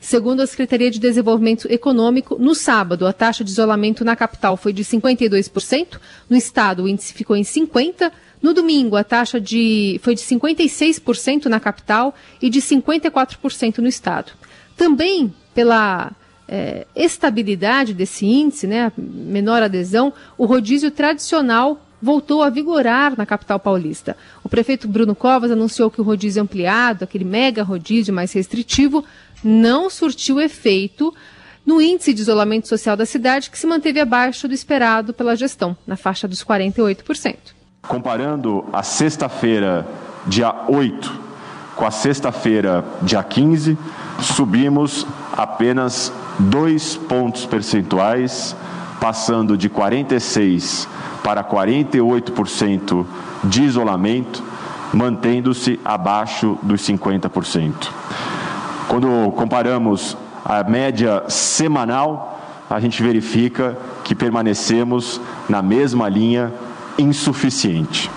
Segundo 0.00 0.40
a 0.40 0.46
Secretaria 0.46 0.90
de 0.90 0.98
Desenvolvimento 0.98 1.66
Econômico, 1.70 2.36
no 2.38 2.54
sábado, 2.54 3.06
a 3.06 3.12
taxa 3.12 3.42
de 3.42 3.50
isolamento 3.50 4.04
na 4.04 4.14
capital 4.14 4.56
foi 4.56 4.72
de 4.72 4.84
52%, 4.84 5.98
no 6.28 6.36
estado 6.36 6.84
o 6.84 6.88
índice 6.88 7.12
ficou 7.12 7.36
em 7.36 7.42
50%, 7.42 8.12
no 8.42 8.52
domingo 8.52 8.96
a 8.96 9.02
taxa 9.02 9.40
de, 9.40 9.98
foi 10.02 10.14
de 10.14 10.20
56% 10.20 11.46
na 11.46 11.58
capital 11.58 12.14
e 12.40 12.50
de 12.50 12.60
54% 12.60 13.78
no 13.78 13.88
estado. 13.88 14.32
Também 14.76 15.34
pela 15.54 16.12
é, 16.46 16.86
estabilidade 16.94 17.94
desse 17.94 18.26
índice, 18.26 18.66
né, 18.66 18.92
menor 18.96 19.62
adesão, 19.62 20.12
o 20.36 20.44
rodízio 20.44 20.90
tradicional 20.90 21.82
voltou 22.00 22.42
a 22.42 22.50
vigorar 22.50 23.16
na 23.16 23.24
capital 23.24 23.58
paulista. 23.58 24.16
O 24.44 24.48
prefeito 24.48 24.86
Bruno 24.86 25.14
Covas 25.14 25.50
anunciou 25.50 25.90
que 25.90 26.00
o 26.00 26.04
rodízio 26.04 26.42
ampliado, 26.42 27.04
aquele 27.04 27.24
mega 27.24 27.62
rodízio 27.62 28.14
mais 28.14 28.32
restritivo, 28.32 29.04
não 29.42 29.88
surtiu 29.90 30.40
efeito 30.40 31.14
no 31.64 31.80
índice 31.82 32.14
de 32.14 32.22
isolamento 32.22 32.68
social 32.68 32.96
da 32.96 33.04
cidade, 33.04 33.50
que 33.50 33.58
se 33.58 33.66
manteve 33.66 34.00
abaixo 34.00 34.46
do 34.46 34.54
esperado 34.54 35.12
pela 35.12 35.34
gestão, 35.34 35.76
na 35.86 35.96
faixa 35.96 36.28
dos 36.28 36.44
48%. 36.44 37.36
Comparando 37.82 38.64
a 38.72 38.82
sexta-feira, 38.82 39.86
dia 40.26 40.54
8, 40.68 41.20
com 41.74 41.84
a 41.84 41.90
sexta-feira, 41.90 42.84
dia 43.02 43.22
15, 43.22 43.76
subimos 44.20 45.06
apenas 45.32 46.12
dois 46.38 46.96
pontos 46.96 47.44
percentuais, 47.44 48.56
passando 49.00 49.56
de 49.58 49.68
46% 49.68 50.88
para 51.22 51.42
48% 51.42 53.04
de 53.44 53.62
isolamento, 53.64 54.42
mantendo-se 54.92 55.78
abaixo 55.84 56.56
dos 56.62 56.80
50%. 56.82 57.90
Quando 58.88 59.32
comparamos 59.32 60.16
a 60.44 60.62
média 60.62 61.24
semanal, 61.28 62.40
a 62.70 62.78
gente 62.78 63.02
verifica 63.02 63.76
que 64.04 64.14
permanecemos 64.14 65.20
na 65.48 65.60
mesma 65.60 66.08
linha 66.08 66.52
insuficiente. 66.96 68.10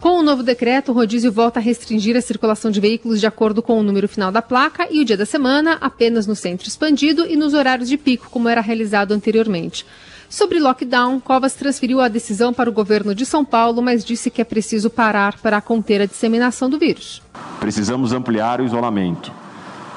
Com 0.00 0.18
o 0.18 0.22
novo 0.24 0.42
decreto, 0.42 0.90
o 0.90 0.94
rodízio 0.94 1.30
volta 1.30 1.60
a 1.60 1.62
restringir 1.62 2.16
a 2.16 2.20
circulação 2.20 2.72
de 2.72 2.80
veículos 2.80 3.20
de 3.20 3.26
acordo 3.28 3.62
com 3.62 3.78
o 3.78 3.82
número 3.84 4.08
final 4.08 4.32
da 4.32 4.42
placa 4.42 4.88
e 4.90 5.00
o 5.00 5.04
dia 5.04 5.16
da 5.16 5.24
semana 5.24 5.78
apenas 5.80 6.26
no 6.26 6.34
centro 6.34 6.66
expandido 6.66 7.24
e 7.24 7.36
nos 7.36 7.54
horários 7.54 7.88
de 7.88 7.96
pico, 7.96 8.28
como 8.28 8.48
era 8.48 8.60
realizado 8.60 9.12
anteriormente. 9.12 9.86
Sobre 10.32 10.58
lockdown, 10.58 11.20
Covas 11.20 11.52
transferiu 11.52 12.00
a 12.00 12.08
decisão 12.08 12.54
para 12.54 12.70
o 12.70 12.72
governo 12.72 13.14
de 13.14 13.26
São 13.26 13.44
Paulo, 13.44 13.82
mas 13.82 14.02
disse 14.02 14.30
que 14.30 14.40
é 14.40 14.44
preciso 14.44 14.88
parar 14.88 15.38
para 15.42 15.60
conter 15.60 16.00
a 16.00 16.06
disseminação 16.06 16.70
do 16.70 16.78
vírus. 16.78 17.20
Precisamos 17.60 18.14
ampliar 18.14 18.58
o 18.58 18.64
isolamento. 18.64 19.30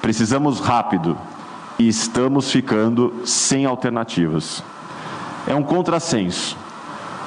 Precisamos 0.02 0.60
rápido 0.60 1.18
e 1.80 1.88
estamos 1.88 2.52
ficando 2.52 3.22
sem 3.24 3.66
alternativas. 3.66 4.62
É 5.48 5.56
um 5.56 5.64
contrassenso. 5.64 6.58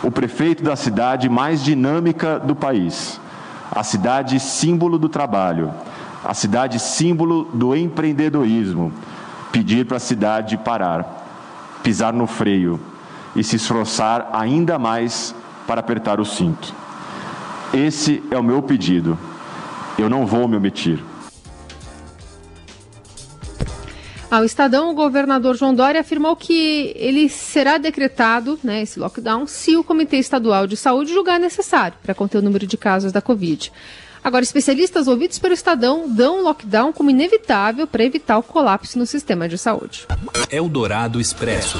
O 0.02 0.10
prefeito 0.10 0.62
da 0.62 0.76
cidade 0.76 1.30
mais 1.30 1.64
dinâmica 1.64 2.38
do 2.38 2.54
país, 2.54 3.18
a 3.70 3.82
cidade 3.82 4.38
símbolo 4.38 4.98
do 4.98 5.08
trabalho, 5.08 5.72
a 6.22 6.34
cidade 6.34 6.78
símbolo 6.78 7.44
do 7.54 7.74
empreendedorismo, 7.74 8.92
pedir 9.50 9.86
para 9.86 9.96
a 9.96 10.00
cidade 10.00 10.58
parar, 10.58 11.24
pisar 11.82 12.12
no 12.12 12.26
freio 12.26 12.78
e 13.34 13.44
se 13.44 13.56
esforçar 13.56 14.30
ainda 14.32 14.78
mais 14.78 15.34
para 15.66 15.80
apertar 15.80 16.20
o 16.20 16.24
cinto. 16.24 16.74
Esse 17.72 18.22
é 18.30 18.38
o 18.38 18.42
meu 18.42 18.62
pedido. 18.62 19.18
Eu 19.98 20.08
não 20.08 20.26
vou 20.26 20.48
me 20.48 20.56
omitir. 20.56 20.98
Ao 24.30 24.44
Estadão, 24.44 24.90
o 24.90 24.94
governador 24.94 25.56
João 25.56 25.74
Dória 25.74 26.02
afirmou 26.02 26.36
que 26.36 26.92
ele 26.96 27.30
será 27.30 27.78
decretado, 27.78 28.58
né, 28.62 28.82
esse 28.82 29.00
lockdown, 29.00 29.46
se 29.46 29.74
o 29.74 29.82
Comitê 29.82 30.18
Estadual 30.18 30.66
de 30.66 30.76
Saúde 30.76 31.12
julgar 31.12 31.40
necessário 31.40 31.96
para 32.02 32.14
conter 32.14 32.38
o 32.38 32.42
número 32.42 32.66
de 32.66 32.76
casos 32.76 33.10
da 33.10 33.22
Covid. 33.22 33.72
Agora, 34.22 34.42
especialistas 34.42 35.08
ouvidos 35.08 35.38
pelo 35.38 35.54
Estadão 35.54 36.06
dão 36.08 36.40
o 36.40 36.42
lockdown 36.42 36.92
como 36.92 37.08
inevitável 37.08 37.86
para 37.86 38.04
evitar 38.04 38.36
o 38.36 38.42
colapso 38.42 38.98
no 38.98 39.06
sistema 39.06 39.48
de 39.48 39.56
saúde. 39.56 40.06
Eldorado 40.50 41.18
Expresso. 41.20 41.78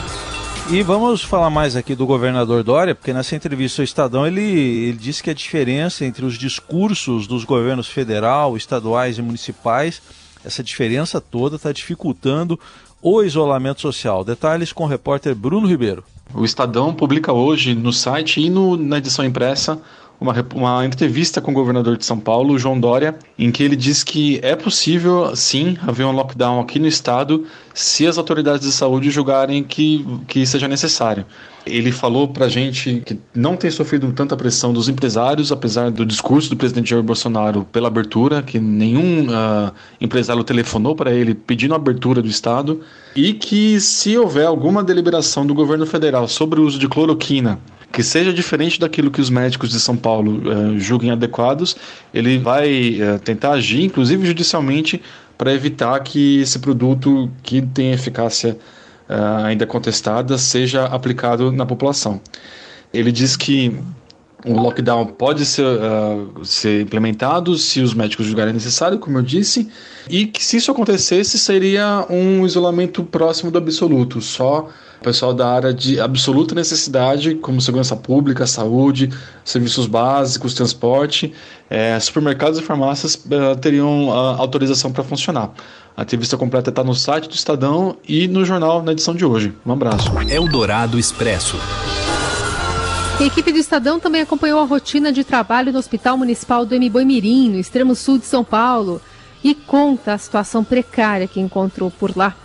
E 0.71 0.83
vamos 0.83 1.23
falar 1.23 1.49
mais 1.49 1.77
aqui 1.77 1.95
do 1.95 2.05
governador 2.05 2.63
Dória, 2.63 2.95
porque 2.95 3.11
nessa 3.11 3.35
entrevista 3.35 3.81
ao 3.81 3.85
Estadão 3.85 4.27
ele, 4.27 4.43
ele 4.43 4.99
disse 4.99 5.23
que 5.23 5.31
a 5.31 5.35
diferença 5.35 6.05
entre 6.05 6.27
os 6.27 6.37
discursos 6.37 7.27
dos 7.27 7.43
governos 7.43 7.89
federal, 7.89 8.55
estaduais 8.55 9.17
e 9.17 9.23
municipais, 9.23 10.03
essa 10.45 10.63
diferença 10.63 11.23
toda 11.23 11.57
está 11.57 11.73
dificultando 11.73 12.61
o 13.01 13.23
isolamento 13.23 13.81
social. 13.81 14.23
Detalhes 14.23 14.71
com 14.71 14.85
o 14.85 14.87
repórter 14.87 15.35
Bruno 15.35 15.67
Ribeiro. 15.67 16.05
O 16.35 16.45
Estadão 16.45 16.93
publica 16.93 17.33
hoje 17.33 17.75
no 17.75 17.93
site 17.93 18.39
e 18.39 18.51
no, 18.51 18.77
na 18.77 18.99
edição 18.99 19.25
impressa 19.25 19.81
uma, 20.21 20.35
uma 20.55 20.85
entrevista 20.85 21.41
com 21.41 21.51
o 21.51 21.55
governador 21.55 21.97
de 21.97 22.05
São 22.05 22.19
Paulo, 22.19 22.59
João 22.59 22.79
Dória, 22.79 23.17
em 23.39 23.51
que 23.51 23.63
ele 23.63 23.77
diz 23.77 24.03
que 24.03 24.41
é 24.43 24.57
possível, 24.57 25.35
sim, 25.37 25.77
haver 25.87 26.05
um 26.05 26.13
lockdown 26.13 26.61
aqui 26.61 26.79
no 26.79 26.87
estado 26.87 27.45
se 27.73 28.07
as 28.07 28.19
autoridades 28.19 28.67
de 28.67 28.73
saúde 28.73 29.11
julgarem 29.11 29.63
que, 29.63 30.05
que 30.27 30.45
seja 30.45 30.67
necessário. 30.67 31.25
Ele 31.65 31.93
falou 31.93 32.27
pra 32.27 32.49
gente 32.49 33.03
que 33.05 33.19
não 33.35 33.55
tem 33.55 33.71
sofrido 33.71 34.11
tanta 34.13 34.37
pressão 34.37 34.73
dos 34.73 34.89
empresários, 34.89 35.53
apesar 35.53 35.91
do 35.91 36.05
discurso 36.05 36.49
do 36.51 36.57
presidente 36.57 36.91
Jair 36.91 37.03
Bolsonaro 37.03 37.65
pela 37.71 37.89
abertura, 37.89 38.43
que 38.43 38.59
nenhum 38.59 39.27
uh, 39.27 39.73
empresário 40.01 40.43
telefonou 40.43 40.97
para 40.97 41.13
ele 41.13 41.35
pedindo 41.35 41.75
a 41.75 41.77
abertura 41.77 42.23
do 42.23 42.29
Estado, 42.29 42.81
e 43.15 43.35
que 43.35 43.79
se 43.81 44.17
houver 44.17 44.47
alguma 44.47 44.83
deliberação 44.83 45.47
do 45.47 45.55
governo 45.55 45.87
federal 45.87 46.27
sobre 46.27 46.59
o 46.59 46.65
uso 46.65 46.79
de 46.79 46.89
cloroquina 46.89 47.61
que 47.93 48.03
seja 48.03 48.33
diferente 48.33 48.79
daquilo 48.79 49.11
que 49.11 49.21
os 49.21 49.31
médicos 49.31 49.71
de 49.71 49.81
São 49.81 49.97
Paulo 49.97 50.43
uh, 50.49 50.79
julguem 50.79 51.11
adequados, 51.11 51.77
ele 52.13 52.39
vai 52.39 52.99
uh, 53.01 53.19
tentar 53.19 53.53
agir, 53.53 53.83
inclusive 53.83 54.27
judicialmente, 54.27 55.03
para 55.37 55.53
evitar 55.53 55.99
que 56.01 56.41
esse 56.41 56.59
produto 56.59 57.31
que 57.43 57.63
tem 57.63 57.93
eficácia 57.93 58.59
uh, 59.09 59.45
ainda 59.45 59.67
contestada 59.67 60.37
seja 60.37 60.85
aplicado 60.85 61.51
na 61.51 61.65
população. 61.65 62.21
Ele 62.93 63.13
diz 63.13 63.37
que 63.37 63.75
o 64.45 64.53
lockdown 64.53 65.07
pode 65.07 65.45
ser, 65.45 65.65
uh, 65.65 66.45
ser 66.45 66.83
implementado 66.83 67.57
se 67.57 67.81
os 67.81 67.95
médicos 67.95 68.27
julgarem 68.27 68.53
necessário, 68.53 68.99
como 68.99 69.19
eu 69.19 69.23
disse, 69.23 69.69
e 70.09 70.27
que 70.27 70.45
se 70.45 70.57
isso 70.57 70.71
acontecesse 70.71 71.39
seria 71.39 72.07
um 72.09 72.47
isolamento 72.47 73.03
próximo 73.03 73.51
do 73.51 73.59
absoluto, 73.59 74.21
só 74.21 74.69
pessoal 75.03 75.33
da 75.33 75.49
área 75.49 75.73
de 75.73 76.01
absoluta 76.01 76.55
necessidade, 76.55 77.35
como 77.37 77.61
segurança 77.61 77.97
pública, 77.97 78.47
saúde, 78.47 79.11
serviços 79.45 79.87
básicos, 79.87 80.55
transporte, 80.55 81.33
é, 81.71 81.99
supermercados 82.01 82.59
e 82.59 82.63
farmácias 82.63 83.15
uh, 83.15 83.57
teriam 83.61 84.09
uh, 84.09 84.13
autorização 84.39 84.93
para 84.93 85.05
funcionar. 85.05 85.53
A 85.97 86.03
entrevista 86.03 86.37
completa 86.37 86.71
está 86.71 86.85
no 86.85 86.95
site 86.95 87.29
do 87.29 87.35
Estadão 87.35 87.97
e 88.07 88.29
no 88.29 88.45
jornal 88.45 88.83
na 88.83 88.93
edição 88.93 89.15
de 89.15 89.25
hoje. 89.25 89.53
Um 89.67 89.73
abraço. 89.73 90.11
Eldorado 90.29 90.99
Expresso. 90.99 91.57
A 93.19 93.25
equipe 93.25 93.51
do 93.51 93.59
Estadão 93.59 93.99
também 93.99 94.23
acompanhou 94.23 94.61
a 94.61 94.65
rotina 94.65 95.11
de 95.11 95.25
trabalho 95.25 95.73
no 95.73 95.79
Hospital 95.81 96.17
Municipal 96.17 96.65
do 96.65 96.79
Mirim, 96.79 97.51
no 97.51 97.59
extremo 97.59 97.97
sul 97.97 98.17
de 98.17 98.27
São 98.27 98.45
Paulo, 98.45 99.01
e 99.43 99.57
conta 99.57 100.15
a 100.15 100.19
situação 100.19 100.63
precária 100.63 101.27
que 101.27 101.41
encontrou 101.41 101.91
por 101.91 102.17
lá. 102.17 102.37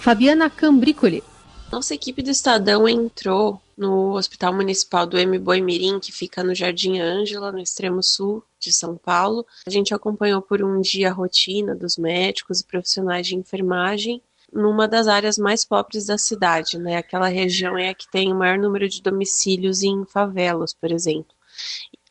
Fabiana 0.00 0.50
Cambricoli. 0.50 1.22
Nossa 1.70 1.94
equipe 1.94 2.22
do 2.22 2.30
Estadão 2.30 2.88
entrou 2.88 3.60
no 3.76 4.16
Hospital 4.16 4.54
Municipal 4.54 5.06
do 5.06 5.18
M. 5.18 5.38
Boimirim, 5.38 5.98
que 5.98 6.12
fica 6.12 6.42
no 6.42 6.54
Jardim 6.54 7.00
Ângela, 7.00 7.50
no 7.52 7.58
extremo 7.58 8.02
sul 8.02 8.42
de 8.58 8.72
São 8.72 8.96
Paulo. 8.96 9.44
A 9.66 9.70
gente 9.70 9.92
acompanhou 9.92 10.40
por 10.40 10.62
um 10.62 10.80
dia 10.80 11.10
a 11.10 11.12
rotina 11.12 11.74
dos 11.74 11.98
médicos 11.98 12.60
e 12.60 12.66
profissionais 12.66 13.26
de 13.26 13.34
enfermagem 13.34 14.22
numa 14.52 14.86
das 14.86 15.08
áreas 15.08 15.36
mais 15.36 15.64
pobres 15.64 16.06
da 16.06 16.16
cidade, 16.16 16.78
né? 16.78 16.96
Aquela 16.96 17.28
região 17.28 17.76
é 17.76 17.90
a 17.90 17.94
que 17.94 18.10
tem 18.10 18.32
o 18.32 18.36
maior 18.36 18.58
número 18.58 18.88
de 18.88 19.02
domicílios 19.02 19.82
em 19.82 20.04
favelas, 20.06 20.72
por 20.72 20.92
exemplo. 20.92 21.34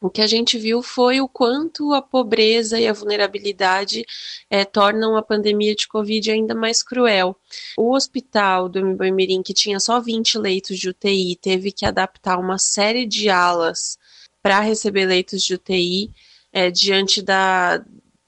O 0.02 0.10
que 0.10 0.22
a 0.22 0.28
gente 0.28 0.58
viu 0.58 0.84
foi 0.84 1.22
o 1.22 1.28
quanto 1.28 1.94
a 1.94 2.02
pobreza 2.02 2.80
e 2.80 2.88
a 2.88 2.94
vulnerabilidade 2.94 4.06
é, 4.50 4.66
tornam 4.66 5.16
a 5.16 5.22
pandemia 5.22 5.74
de 5.74 5.88
Covid 5.88 6.32
ainda 6.32 6.54
mais 6.54 6.84
cruel. 6.84 7.36
O 7.78 7.96
hospital 7.96 8.68
do 8.68 8.86
Mboimirim, 8.86 9.42
que 9.42 9.54
tinha 9.54 9.80
só 9.80 10.00
20 10.00 10.38
leitos 10.38 10.78
de 10.78 10.90
UTI, 10.90 11.38
teve 11.38 11.72
que 11.72 11.86
adaptar 11.86 12.38
uma 12.38 12.58
série 12.58 13.06
de 13.06 13.30
alas 13.30 13.98
para 14.44 14.60
receber 14.60 15.06
leitos 15.06 15.42
de 15.44 15.56
UTI 15.56 16.12
é, 16.52 16.70
diante 16.70 17.22
da, 17.22 17.84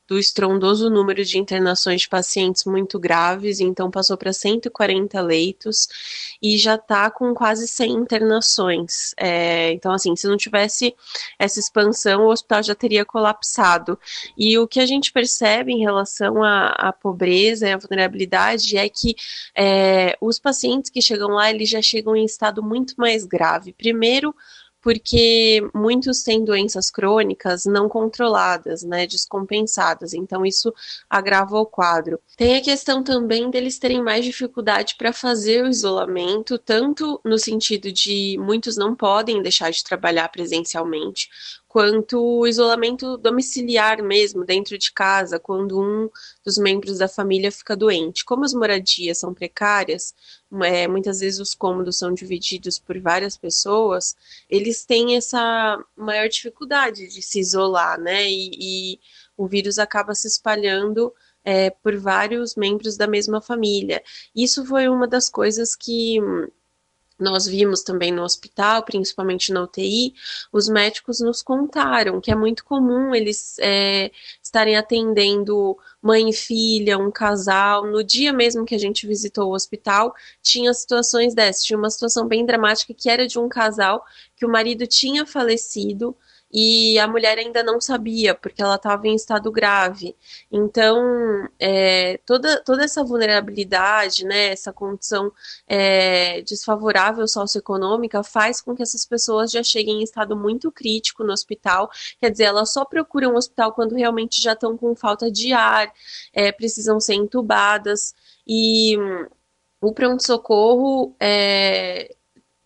do 0.07 0.17
estrondoso 0.17 0.89
número 0.89 1.23
de 1.23 1.37
internações 1.37 2.01
de 2.01 2.09
pacientes 2.09 2.63
muito 2.65 2.97
graves, 2.97 3.59
então 3.59 3.91
passou 3.91 4.17
para 4.17 4.31
140 4.31 5.19
leitos 5.21 5.87
e 6.41 6.57
já 6.57 6.75
está 6.75 7.11
com 7.11 7.33
quase 7.33 7.67
100 7.67 7.91
internações. 7.91 9.13
É, 9.17 9.71
então, 9.73 9.91
assim, 9.91 10.15
se 10.15 10.27
não 10.27 10.37
tivesse 10.37 10.95
essa 11.37 11.59
expansão, 11.59 12.25
o 12.25 12.31
hospital 12.31 12.63
já 12.63 12.75
teria 12.75 13.03
colapsado. 13.03 13.99
E 14.37 14.57
o 14.57 14.67
que 14.67 14.79
a 14.79 14.85
gente 14.85 15.11
percebe 15.11 15.73
em 15.73 15.79
relação 15.79 16.43
à, 16.43 16.69
à 16.69 16.93
pobreza 16.93 17.67
e 17.67 17.73
à 17.73 17.77
vulnerabilidade 17.77 18.77
é 18.77 18.87
que 18.87 19.15
é, 19.55 20.17
os 20.21 20.39
pacientes 20.39 20.89
que 20.89 21.01
chegam 21.01 21.29
lá, 21.29 21.49
eles 21.49 21.69
já 21.69 21.81
chegam 21.81 22.15
em 22.15 22.25
estado 22.25 22.63
muito 22.63 22.93
mais 22.97 23.25
grave. 23.25 23.73
Primeiro, 23.73 24.33
porque 24.81 25.61
muitos 25.73 26.23
têm 26.23 26.43
doenças 26.43 26.89
crônicas 26.89 27.65
não 27.65 27.89
controladas, 27.89 28.83
né, 28.83 29.05
descompensadas, 29.05 30.13
então 30.13 30.45
isso 30.45 30.73
agrava 31.09 31.57
o 31.57 31.65
quadro. 31.65 32.19
Tem 32.37 32.55
a 32.55 32.61
questão 32.61 33.03
também 33.03 33.49
deles 33.49 33.79
terem 33.79 34.01
mais 34.01 34.23
dificuldade 34.23 34.95
para 34.97 35.11
fazer 35.11 35.63
o 35.63 35.67
isolamento, 35.67 36.57
tanto 36.57 37.19
no 37.25 37.37
sentido 37.37 37.91
de 37.91 38.37
muitos 38.39 38.77
não 38.77 38.95
podem 38.95 39.41
deixar 39.41 39.71
de 39.71 39.83
trabalhar 39.83 40.29
presencialmente, 40.29 41.27
quanto 41.67 42.19
o 42.19 42.47
isolamento 42.47 43.17
domiciliar 43.17 44.01
mesmo, 44.01 44.43
dentro 44.45 44.77
de 44.77 44.91
casa, 44.91 45.39
quando 45.39 45.79
um 45.79 46.09
dos 46.43 46.57
membros 46.57 46.97
da 46.97 47.07
família 47.07 47.51
fica 47.51 47.75
doente. 47.75 48.25
Como 48.25 48.45
as 48.45 48.53
moradias 48.53 49.19
são 49.19 49.33
precárias, 49.33 50.13
é, 50.63 50.87
muitas 50.87 51.19
vezes 51.19 51.39
os 51.39 51.53
cômodos 51.53 51.97
são 51.97 52.13
divididos 52.13 52.79
por 52.79 52.99
várias 52.99 53.35
pessoas, 53.35 54.15
eles 54.49 54.85
têm 54.85 55.15
essa 55.15 55.77
maior 55.95 56.29
dificuldade 56.29 57.07
de 57.07 57.21
se 57.21 57.39
isolar, 57.39 57.99
né? 57.99 58.29
E, 58.29 58.51
e 58.93 58.99
o 59.35 59.47
vírus 59.47 59.77
acaba 59.77 60.15
se 60.15 60.27
espalhando 60.27 61.13
é, 61.43 61.69
por 61.69 61.95
vários 61.97 62.55
membros 62.55 62.97
da 62.97 63.07
mesma 63.07 63.41
família. 63.41 64.03
Isso 64.35 64.65
foi 64.65 64.87
uma 64.89 65.07
das 65.07 65.29
coisas 65.29 65.75
que 65.75 66.19
nós 67.19 67.45
vimos 67.45 67.81
também 67.81 68.11
no 68.11 68.23
hospital, 68.23 68.83
principalmente 68.83 69.51
na 69.51 69.63
UTI, 69.63 70.13
os 70.51 70.69
médicos 70.69 71.19
nos 71.19 71.41
contaram 71.41 72.21
que 72.21 72.31
é 72.31 72.35
muito 72.35 72.63
comum 72.63 73.13
eles 73.13 73.57
é, 73.59 74.11
estarem 74.41 74.75
atendendo 74.75 75.77
mãe 76.01 76.29
e 76.29 76.33
filha, 76.33 76.97
um 76.97 77.11
casal. 77.11 77.87
No 77.87 78.03
dia 78.03 78.31
mesmo 78.31 78.65
que 78.65 78.75
a 78.75 78.79
gente 78.79 79.07
visitou 79.07 79.49
o 79.49 79.55
hospital, 79.55 80.13
tinha 80.41 80.73
situações 80.73 81.33
dessas. 81.33 81.63
Tinha 81.63 81.77
uma 81.77 81.89
situação 81.89 82.27
bem 82.27 82.45
dramática 82.45 82.93
que 82.93 83.09
era 83.09 83.27
de 83.27 83.39
um 83.39 83.49
casal 83.49 84.05
que 84.35 84.45
o 84.45 84.49
marido 84.49 84.85
tinha 84.85 85.25
falecido 85.25 86.15
e 86.51 86.97
a 86.99 87.07
mulher 87.07 87.37
ainda 87.37 87.61
não 87.61 87.79
sabia, 87.81 88.33
porque 88.33 88.61
ela 88.61 88.75
estava 88.75 89.07
em 89.07 89.15
estado 89.15 89.51
grave. 89.51 90.15
Então, 90.51 91.47
é, 91.59 92.17
toda, 92.25 92.61
toda 92.63 92.83
essa 92.83 93.03
vulnerabilidade, 93.03 94.25
né, 94.25 94.47
essa 94.47 94.71
condição 94.71 95.31
é, 95.67 96.41
desfavorável 96.41 97.27
socioeconômica 97.27 98.23
faz 98.23 98.61
com 98.61 98.75
que 98.75 98.83
essas 98.83 99.05
pessoas 99.05 99.51
já 99.51 99.61
cheguem 99.63 99.99
em 99.99 100.03
estado 100.03 100.35
muito 100.35 100.71
crítico 100.71 101.23
no 101.23 101.33
hospital. 101.33 101.89
Quer 102.19 102.31
dizer, 102.31 102.45
elas 102.45 102.71
só 102.71 102.85
procuram 102.85 103.33
um 103.33 103.37
hospital 103.37 103.73
quando 103.73 103.95
realmente 103.95 104.41
já 104.41 104.53
estão 104.53 104.77
com 104.77 104.95
falta 104.95 105.29
de 105.31 105.53
ar, 105.53 105.91
é, 106.33 106.51
precisam 106.51 106.99
ser 106.99 107.15
entubadas. 107.15 108.15
E 108.47 108.97
o 109.81 109.93
pronto-socorro 109.93 111.15
é, 111.19 112.15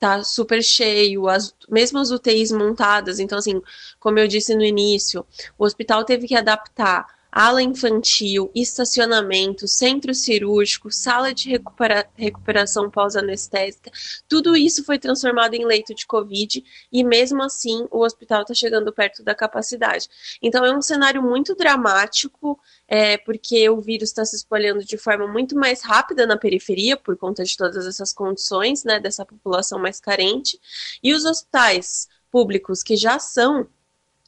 tá 0.01 0.23
super 0.23 0.63
cheio, 0.63 1.29
as, 1.29 1.53
mesmo 1.69 1.99
as 1.99 2.09
UTIs 2.09 2.51
montadas. 2.51 3.19
Então, 3.19 3.37
assim, 3.37 3.61
como 3.99 4.17
eu 4.17 4.27
disse 4.27 4.55
no 4.55 4.63
início, 4.63 5.23
o 5.59 5.63
hospital 5.63 6.03
teve 6.03 6.27
que 6.27 6.35
adaptar 6.35 7.05
ala 7.31 7.61
infantil, 7.61 8.51
estacionamento, 8.53 9.67
centro 9.67 10.13
cirúrgico, 10.13 10.91
sala 10.91 11.33
de 11.33 11.49
recupera 11.49 12.09
recuperação 12.15 12.89
pós-anestésica, 12.89 13.89
tudo 14.27 14.55
isso 14.55 14.83
foi 14.83 14.99
transformado 14.99 15.53
em 15.53 15.65
leito 15.65 15.95
de 15.95 16.05
Covid 16.05 16.63
e 16.91 17.03
mesmo 17.03 17.41
assim 17.41 17.87
o 17.89 18.03
hospital 18.03 18.41
está 18.41 18.53
chegando 18.53 18.91
perto 18.91 19.23
da 19.23 19.33
capacidade. 19.33 20.09
Então 20.41 20.65
é 20.65 20.75
um 20.75 20.81
cenário 20.81 21.21
muito 21.23 21.55
dramático, 21.55 22.59
é, 22.87 23.17
porque 23.17 23.69
o 23.69 23.79
vírus 23.79 24.09
está 24.09 24.25
se 24.25 24.35
espalhando 24.35 24.83
de 24.83 24.97
forma 24.97 25.27
muito 25.27 25.55
mais 25.55 25.81
rápida 25.81 26.25
na 26.27 26.35
periferia, 26.35 26.97
por 26.97 27.15
conta 27.15 27.43
de 27.43 27.55
todas 27.55 27.87
essas 27.87 28.13
condições, 28.13 28.83
né, 28.83 28.99
dessa 28.99 29.25
população 29.25 29.79
mais 29.79 29.99
carente, 29.99 30.59
e 31.01 31.13
os 31.13 31.23
hospitais 31.23 32.09
públicos 32.29 32.83
que 32.83 32.95
já 32.95 33.19
são 33.19 33.67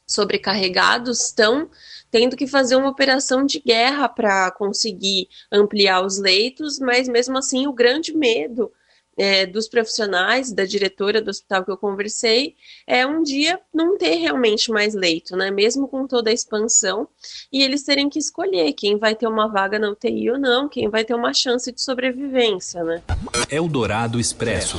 sobrecarregados 0.06 1.26
estão 1.26 1.68
tendo 2.10 2.36
que 2.36 2.46
fazer 2.46 2.76
uma 2.76 2.90
operação 2.90 3.44
de 3.44 3.58
guerra 3.58 4.08
para 4.08 4.50
conseguir 4.52 5.28
ampliar 5.50 6.04
os 6.04 6.18
leitos, 6.18 6.78
mas 6.78 7.08
mesmo 7.08 7.36
assim 7.36 7.66
o 7.66 7.72
grande 7.72 8.16
medo 8.16 8.70
é, 9.16 9.46
dos 9.46 9.68
profissionais, 9.68 10.52
da 10.52 10.64
diretora 10.64 11.20
do 11.20 11.30
hospital 11.30 11.64
que 11.64 11.70
eu 11.70 11.76
conversei, 11.76 12.54
é 12.86 13.06
um 13.06 13.22
dia 13.22 13.60
não 13.72 13.96
ter 13.96 14.16
realmente 14.16 14.70
mais 14.70 14.94
leito, 14.94 15.36
né? 15.36 15.50
Mesmo 15.50 15.88
com 15.88 16.06
toda 16.06 16.30
a 16.30 16.32
expansão, 16.32 17.08
e 17.52 17.62
eles 17.62 17.82
terem 17.82 18.08
que 18.08 18.18
escolher 18.18 18.72
quem 18.72 18.98
vai 18.98 19.14
ter 19.14 19.26
uma 19.26 19.48
vaga 19.48 19.78
na 19.78 19.90
UTI 19.90 20.30
ou 20.30 20.38
não, 20.38 20.68
quem 20.68 20.88
vai 20.88 21.04
ter 21.04 21.14
uma 21.14 21.32
chance 21.32 21.70
de 21.70 21.80
sobrevivência, 21.80 22.82
né? 22.82 23.02
Eldorado 23.50 24.18
Expresso. 24.18 24.78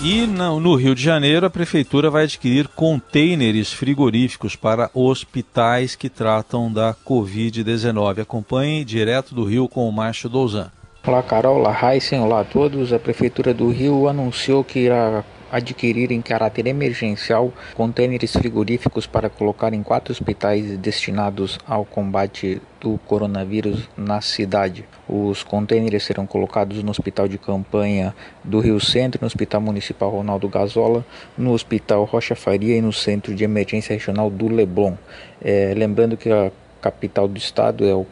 E 0.00 0.28
no 0.28 0.76
Rio 0.76 0.94
de 0.94 1.02
Janeiro, 1.02 1.44
a 1.44 1.50
prefeitura 1.50 2.08
vai 2.08 2.22
adquirir 2.22 2.68
contêineres 2.68 3.72
frigoríficos 3.72 4.54
para 4.54 4.88
hospitais 4.94 5.96
que 5.96 6.08
tratam 6.08 6.72
da 6.72 6.94
Covid-19. 7.04 8.22
Acompanhe 8.22 8.84
direto 8.84 9.34
do 9.34 9.42
Rio 9.42 9.68
com 9.68 9.88
o 9.88 9.92
Márcio 9.92 10.28
Douzan. 10.28 10.70
Olá, 11.04 11.20
Carol. 11.20 11.56
Olá, 11.56 11.76
Heisen. 11.82 12.20
Olá 12.20 12.42
a 12.42 12.44
todos. 12.44 12.92
A 12.92 12.98
Prefeitura 13.00 13.52
do 13.52 13.70
Rio 13.70 14.06
anunciou 14.06 14.62
que 14.62 14.78
irá 14.78 15.24
adquirir 15.50 16.12
em 16.12 16.20
caráter 16.20 16.66
emergencial 16.66 17.52
contêineres 17.74 18.32
frigoríficos 18.32 19.06
para 19.06 19.30
colocar 19.30 19.72
em 19.72 19.82
quatro 19.82 20.12
hospitais 20.12 20.76
destinados 20.78 21.58
ao 21.66 21.84
combate 21.84 22.60
do 22.80 22.98
coronavírus 23.06 23.88
na 23.96 24.20
cidade. 24.20 24.84
Os 25.08 25.42
contêineres 25.42 26.04
serão 26.04 26.26
colocados 26.26 26.82
no 26.82 26.90
Hospital 26.90 27.26
de 27.26 27.38
Campanha 27.38 28.14
do 28.44 28.60
Rio 28.60 28.78
Centro, 28.78 29.20
no 29.20 29.26
Hospital 29.26 29.60
Municipal 29.60 30.10
Ronaldo 30.10 30.48
Gazola, 30.48 31.04
no 31.36 31.52
Hospital 31.52 32.04
Rocha 32.04 32.36
Faria 32.36 32.76
e 32.76 32.80
no 32.80 32.92
Centro 32.92 33.34
de 33.34 33.44
Emergência 33.44 33.94
Regional 33.94 34.30
do 34.30 34.48
Leblon. 34.48 34.94
É, 35.42 35.72
lembrando 35.76 36.16
que 36.16 36.30
a 36.30 36.52
capital 36.80 37.26
do 37.26 37.36
estado 37.36 37.84
é 37.84 37.94
o 37.94 38.06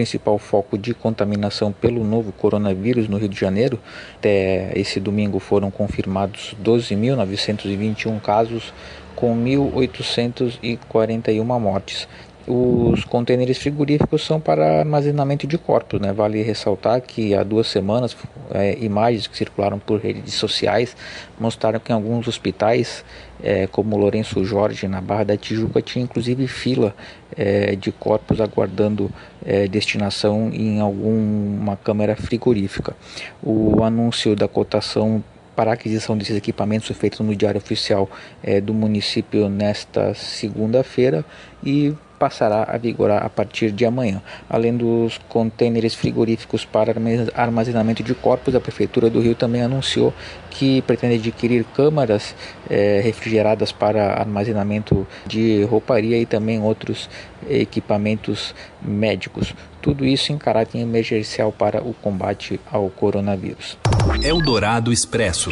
principal 0.00 0.38
foco 0.38 0.78
de 0.78 0.94
contaminação 0.94 1.70
pelo 1.70 2.02
novo 2.02 2.32
coronavírus 2.32 3.06
no 3.06 3.18
Rio 3.18 3.28
de 3.28 3.38
Janeiro. 3.38 3.78
Até 4.16 4.72
esse 4.74 4.98
domingo 4.98 5.38
foram 5.38 5.70
confirmados 5.70 6.56
12.921 6.64 8.18
casos, 8.22 8.72
com 9.14 9.36
1.841 9.36 11.60
mortes. 11.60 12.08
Os 12.46 13.04
contêineres 13.04 13.58
frigoríficos 13.58 14.24
são 14.24 14.40
para 14.40 14.80
armazenamento 14.80 15.46
de 15.46 15.58
corpos. 15.58 16.00
Né? 16.00 16.12
Vale 16.12 16.42
ressaltar 16.42 17.00
que 17.00 17.34
há 17.34 17.42
duas 17.42 17.66
semanas, 17.66 18.16
é, 18.52 18.76
imagens 18.80 19.26
que 19.26 19.36
circularam 19.36 19.78
por 19.78 20.00
redes 20.00 20.34
sociais 20.34 20.96
mostraram 21.38 21.78
que 21.78 21.92
em 21.92 21.94
alguns 21.94 22.26
hospitais, 22.26 23.04
é, 23.42 23.66
como 23.66 23.96
Lourenço 23.96 24.44
Jorge, 24.44 24.88
na 24.88 25.00
Barra 25.00 25.24
da 25.24 25.36
Tijuca, 25.36 25.80
tinha 25.82 26.02
inclusive 26.02 26.46
fila 26.46 26.94
é, 27.36 27.76
de 27.76 27.92
corpos 27.92 28.40
aguardando 28.40 29.10
é, 29.44 29.68
destinação 29.68 30.50
em 30.52 30.80
alguma 30.80 31.76
câmara 31.76 32.16
frigorífica. 32.16 32.96
O 33.42 33.82
anúncio 33.84 34.34
da 34.34 34.48
cotação 34.48 35.22
para 35.54 35.72
a 35.72 35.74
aquisição 35.74 36.16
desses 36.16 36.36
equipamentos 36.36 36.86
foi 36.86 36.96
feito 36.96 37.22
no 37.22 37.36
Diário 37.36 37.58
Oficial 37.58 38.08
é, 38.42 38.60
do 38.60 38.72
município 38.72 39.48
nesta 39.48 40.14
segunda-feira 40.14 41.24
e 41.62 41.94
passará 42.20 42.66
a 42.68 42.76
vigorar 42.76 43.24
a 43.24 43.30
partir 43.30 43.72
de 43.72 43.86
amanhã. 43.86 44.20
Além 44.48 44.76
dos 44.76 45.18
contêineres 45.26 45.94
frigoríficos 45.94 46.66
para 46.66 46.94
armazenamento 47.34 48.02
de 48.02 48.14
corpos, 48.14 48.54
a 48.54 48.60
Prefeitura 48.60 49.08
do 49.08 49.20
Rio 49.20 49.34
também 49.34 49.62
anunciou 49.62 50.12
que 50.50 50.82
pretende 50.82 51.14
adquirir 51.14 51.64
câmaras 51.74 52.34
eh, 52.68 53.00
refrigeradas 53.02 53.72
para 53.72 54.20
armazenamento 54.20 55.06
de 55.26 55.64
rouparia 55.64 56.18
e 56.18 56.26
também 56.26 56.60
outros 56.60 57.08
equipamentos 57.48 58.54
médicos. 58.82 59.54
Tudo 59.80 60.04
isso 60.04 60.30
em 60.30 60.36
caráter 60.36 60.78
emergencial 60.78 61.50
para 61.50 61.82
o 61.82 61.94
combate 61.94 62.60
ao 62.70 62.90
coronavírus. 62.90 63.78
Eldorado 64.22 64.92
Expresso. 64.92 65.50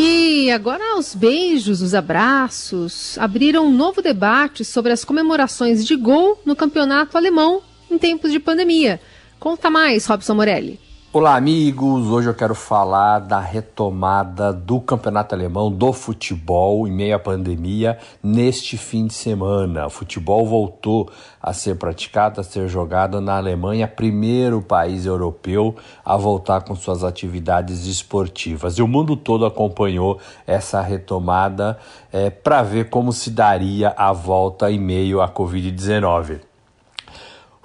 E 0.00 0.27
agora 0.50 0.98
os 0.98 1.14
beijos, 1.14 1.82
os 1.82 1.94
abraços 1.94 3.18
abriram 3.18 3.66
um 3.66 3.72
novo 3.72 4.00
debate 4.00 4.64
sobre 4.64 4.92
as 4.92 5.04
comemorações 5.04 5.86
de 5.86 5.96
gol 5.96 6.40
no 6.44 6.54
campeonato 6.54 7.16
alemão 7.16 7.62
em 7.90 7.98
tempos 7.98 8.30
de 8.32 8.38
pandemia. 8.38 9.00
Conta 9.38 9.70
mais, 9.70 10.06
Robson 10.06 10.34
Morelli. 10.34 10.87
Olá, 11.10 11.36
amigos! 11.36 12.06
Hoje 12.08 12.28
eu 12.28 12.34
quero 12.34 12.54
falar 12.54 13.20
da 13.20 13.40
retomada 13.40 14.52
do 14.52 14.78
campeonato 14.78 15.34
alemão 15.34 15.72
do 15.72 15.90
futebol 15.90 16.86
em 16.86 16.92
meio 16.92 17.16
à 17.16 17.18
pandemia 17.18 17.96
neste 18.22 18.76
fim 18.76 19.06
de 19.06 19.14
semana. 19.14 19.86
O 19.86 19.90
futebol 19.90 20.46
voltou 20.46 21.10
a 21.40 21.54
ser 21.54 21.76
praticado, 21.76 22.42
a 22.42 22.44
ser 22.44 22.68
jogado 22.68 23.22
na 23.22 23.38
Alemanha, 23.38 23.88
primeiro 23.88 24.60
país 24.60 25.06
europeu 25.06 25.74
a 26.04 26.14
voltar 26.18 26.60
com 26.60 26.76
suas 26.76 27.02
atividades 27.02 27.86
esportivas. 27.86 28.76
E 28.76 28.82
o 28.82 28.86
mundo 28.86 29.16
todo 29.16 29.46
acompanhou 29.46 30.18
essa 30.46 30.82
retomada 30.82 31.78
é, 32.12 32.28
para 32.28 32.62
ver 32.62 32.90
como 32.90 33.14
se 33.14 33.30
daria 33.30 33.94
a 33.96 34.12
volta 34.12 34.70
em 34.70 34.78
meio 34.78 35.22
à 35.22 35.28
Covid-19. 35.28 36.47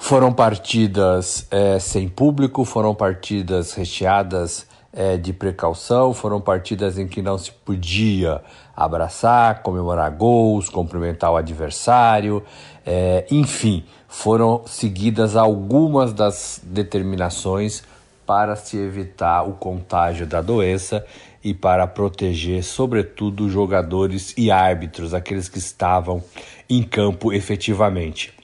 Foram 0.03 0.33
partidas 0.33 1.47
é, 1.49 1.79
sem 1.79 2.09
público, 2.09 2.65
foram 2.65 2.93
partidas 2.93 3.73
recheadas 3.73 4.67
é, 4.91 5.15
de 5.15 5.31
precaução, 5.31 6.13
foram 6.13 6.41
partidas 6.41 6.99
em 6.99 7.07
que 7.07 7.21
não 7.21 7.37
se 7.37 7.49
podia 7.49 8.41
abraçar, 8.75 9.63
comemorar 9.63 10.11
gols, 10.11 10.67
cumprimentar 10.67 11.31
o 11.31 11.37
adversário, 11.37 12.43
é, 12.85 13.25
enfim, 13.31 13.85
foram 14.09 14.63
seguidas 14.65 15.37
algumas 15.37 16.11
das 16.11 16.59
determinações 16.61 17.81
para 18.25 18.57
se 18.57 18.75
evitar 18.75 19.43
o 19.43 19.53
contágio 19.53 20.27
da 20.27 20.41
doença 20.41 21.05
e 21.41 21.53
para 21.53 21.87
proteger, 21.87 22.61
sobretudo, 22.61 23.49
jogadores 23.49 24.33
e 24.37 24.51
árbitros, 24.51 25.13
aqueles 25.13 25.47
que 25.47 25.59
estavam 25.59 26.21
em 26.69 26.83
campo 26.83 27.31
efetivamente. 27.31 28.42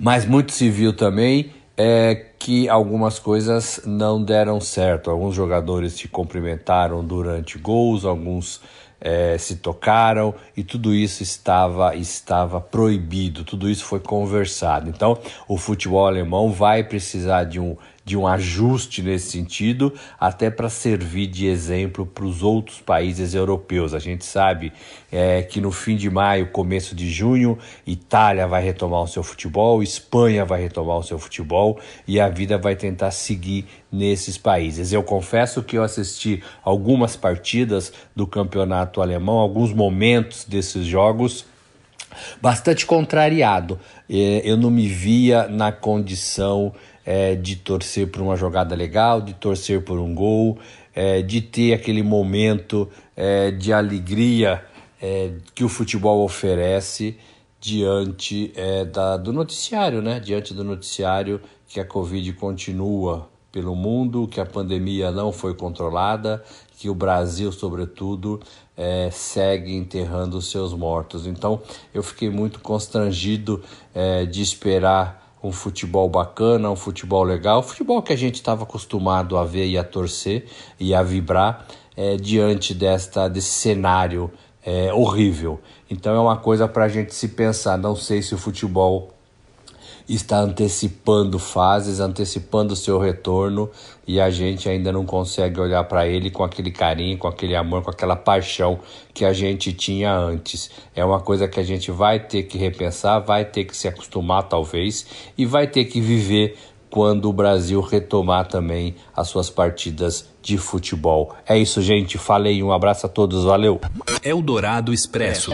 Mas 0.00 0.24
muito 0.24 0.50
viu 0.70 0.94
também. 0.94 1.50
É 1.76 2.29
que 2.40 2.70
algumas 2.70 3.18
coisas 3.18 3.82
não 3.84 4.24
deram 4.24 4.58
certo. 4.62 5.10
Alguns 5.10 5.34
jogadores 5.34 5.92
se 5.92 6.08
cumprimentaram 6.08 7.04
durante 7.04 7.58
gols, 7.58 8.06
alguns 8.06 8.62
é, 8.98 9.36
se 9.36 9.56
tocaram 9.56 10.34
e 10.56 10.64
tudo 10.64 10.94
isso 10.94 11.22
estava 11.22 11.94
estava 11.94 12.58
proibido. 12.58 13.44
Tudo 13.44 13.68
isso 13.68 13.84
foi 13.84 14.00
conversado. 14.00 14.88
Então, 14.88 15.18
o 15.46 15.58
futebol 15.58 16.06
alemão 16.06 16.50
vai 16.50 16.82
precisar 16.82 17.44
de 17.44 17.60
um 17.60 17.76
de 18.10 18.16
um 18.16 18.26
ajuste 18.26 19.02
nesse 19.02 19.30
sentido, 19.30 19.92
até 20.18 20.50
para 20.50 20.68
servir 20.68 21.26
de 21.26 21.46
exemplo 21.46 22.06
para 22.06 22.24
os 22.24 22.42
outros 22.42 22.80
países 22.80 23.34
europeus. 23.34 23.94
A 23.94 23.98
gente 23.98 24.24
sabe 24.24 24.72
é, 25.12 25.42
que 25.42 25.60
no 25.60 25.70
fim 25.70 25.96
de 25.96 26.10
maio, 26.10 26.50
começo 26.50 26.94
de 26.94 27.08
junho, 27.08 27.58
Itália 27.86 28.46
vai 28.48 28.64
retomar 28.64 29.02
o 29.02 29.06
seu 29.06 29.22
futebol, 29.22 29.82
Espanha 29.82 30.44
vai 30.44 30.60
retomar 30.62 30.98
o 30.98 31.02
seu 31.02 31.18
futebol 31.18 31.78
e 32.06 32.18
a 32.18 32.28
vida 32.30 32.56
vai 32.56 32.74
tentar 32.74 33.10
seguir 33.10 33.66
nesses 33.92 34.38
países. 34.38 34.92
Eu 34.92 35.02
confesso 35.02 35.62
que 35.62 35.76
eu 35.76 35.82
assisti 35.82 36.42
algumas 36.62 37.16
partidas 37.16 37.92
do 38.16 38.26
campeonato 38.26 39.02
alemão, 39.02 39.38
alguns 39.38 39.72
momentos 39.72 40.44
desses 40.44 40.86
jogos 40.86 41.44
bastante 42.40 42.86
contrariado. 42.86 43.78
É, 44.08 44.42
eu 44.44 44.56
não 44.56 44.70
me 44.70 44.88
via 44.88 45.48
na 45.48 45.72
condição 45.72 46.72
é, 47.04 47.34
de 47.34 47.56
torcer 47.56 48.08
por 48.08 48.22
uma 48.22 48.36
jogada 48.36 48.74
legal, 48.74 49.20
de 49.20 49.34
torcer 49.34 49.82
por 49.82 49.98
um 49.98 50.14
gol, 50.14 50.58
é, 50.94 51.22
de 51.22 51.40
ter 51.40 51.72
aquele 51.72 52.02
momento 52.02 52.88
de 53.58 53.70
alegria 53.70 54.64
que 55.54 55.62
o 55.62 55.68
futebol 55.68 56.24
oferece 56.24 57.18
diante 57.60 58.52
é, 58.56 58.84
da, 58.84 59.16
do 59.16 59.32
noticiário, 59.32 60.00
né? 60.00 60.18
Diante 60.18 60.54
do 60.54 60.64
noticiário 60.64 61.40
que 61.68 61.78
a 61.78 61.84
Covid 61.84 62.32
continua 62.32 63.28
pelo 63.52 63.74
mundo, 63.74 64.28
que 64.28 64.40
a 64.40 64.46
pandemia 64.46 65.10
não 65.10 65.32
foi 65.32 65.54
controlada, 65.54 66.42
que 66.78 66.88
o 66.88 66.94
Brasil, 66.94 67.52
sobretudo, 67.52 68.40
é, 68.76 69.10
segue 69.10 69.76
enterrando 69.76 70.40
seus 70.40 70.72
mortos. 70.72 71.26
Então, 71.26 71.60
eu 71.92 72.02
fiquei 72.02 72.30
muito 72.30 72.60
constrangido 72.60 73.62
é, 73.94 74.24
de 74.24 74.40
esperar 74.40 75.36
um 75.42 75.52
futebol 75.52 76.08
bacana, 76.08 76.70
um 76.70 76.76
futebol 76.76 77.22
legal, 77.22 77.62
futebol 77.62 78.02
que 78.02 78.12
a 78.12 78.16
gente 78.16 78.36
estava 78.36 78.62
acostumado 78.62 79.36
a 79.36 79.44
ver 79.44 79.66
e 79.66 79.76
a 79.76 79.84
torcer 79.84 80.46
e 80.78 80.94
a 80.94 81.02
vibrar 81.02 81.66
é, 81.96 82.16
diante 82.16 82.74
desta 82.74 83.28
desse 83.28 83.50
cenário 83.50 84.30
é, 84.64 84.92
horrível. 84.92 85.60
Então 85.90 86.14
é 86.14 86.20
uma 86.20 86.36
coisa 86.36 86.68
para 86.68 86.84
a 86.84 86.88
gente 86.88 87.14
se 87.14 87.28
pensar. 87.28 87.76
Não 87.76 87.96
sei 87.96 88.22
se 88.22 88.34
o 88.34 88.38
futebol 88.38 89.10
está 90.08 90.40
antecipando 90.40 91.38
fases, 91.38 92.00
antecipando 92.00 92.72
o 92.72 92.76
seu 92.76 92.98
retorno 92.98 93.70
e 94.06 94.20
a 94.20 94.28
gente 94.28 94.68
ainda 94.68 94.90
não 94.90 95.06
consegue 95.06 95.60
olhar 95.60 95.84
para 95.84 96.06
ele 96.06 96.30
com 96.30 96.42
aquele 96.42 96.70
carinho, 96.70 97.16
com 97.16 97.28
aquele 97.28 97.54
amor, 97.54 97.82
com 97.82 97.90
aquela 97.90 98.16
paixão 98.16 98.80
que 99.14 99.24
a 99.24 99.32
gente 99.32 99.72
tinha 99.72 100.12
antes. 100.12 100.70
É 100.96 101.04
uma 101.04 101.20
coisa 101.20 101.46
que 101.46 101.60
a 101.60 101.62
gente 101.62 101.92
vai 101.92 102.18
ter 102.18 102.42
que 102.42 102.58
repensar, 102.58 103.20
vai 103.20 103.44
ter 103.44 103.64
que 103.64 103.76
se 103.76 103.86
acostumar 103.86 104.42
talvez 104.44 105.06
e 105.38 105.46
vai 105.46 105.66
ter 105.66 105.84
que 105.84 106.00
viver 106.00 106.56
quando 106.90 107.28
o 107.28 107.32
Brasil 107.32 107.80
retomar 107.80 108.48
também 108.48 108.96
as 109.16 109.28
suas 109.28 109.48
partidas 109.48 110.28
de 110.42 110.58
futebol. 110.58 111.34
É 111.46 111.56
isso, 111.56 111.80
gente. 111.80 112.18
Falei, 112.18 112.62
um 112.62 112.72
abraço 112.72 113.06
a 113.06 113.08
todos, 113.08 113.44
valeu. 113.44 113.80
Eldorado 114.22 114.92
Expresso. 114.92 115.52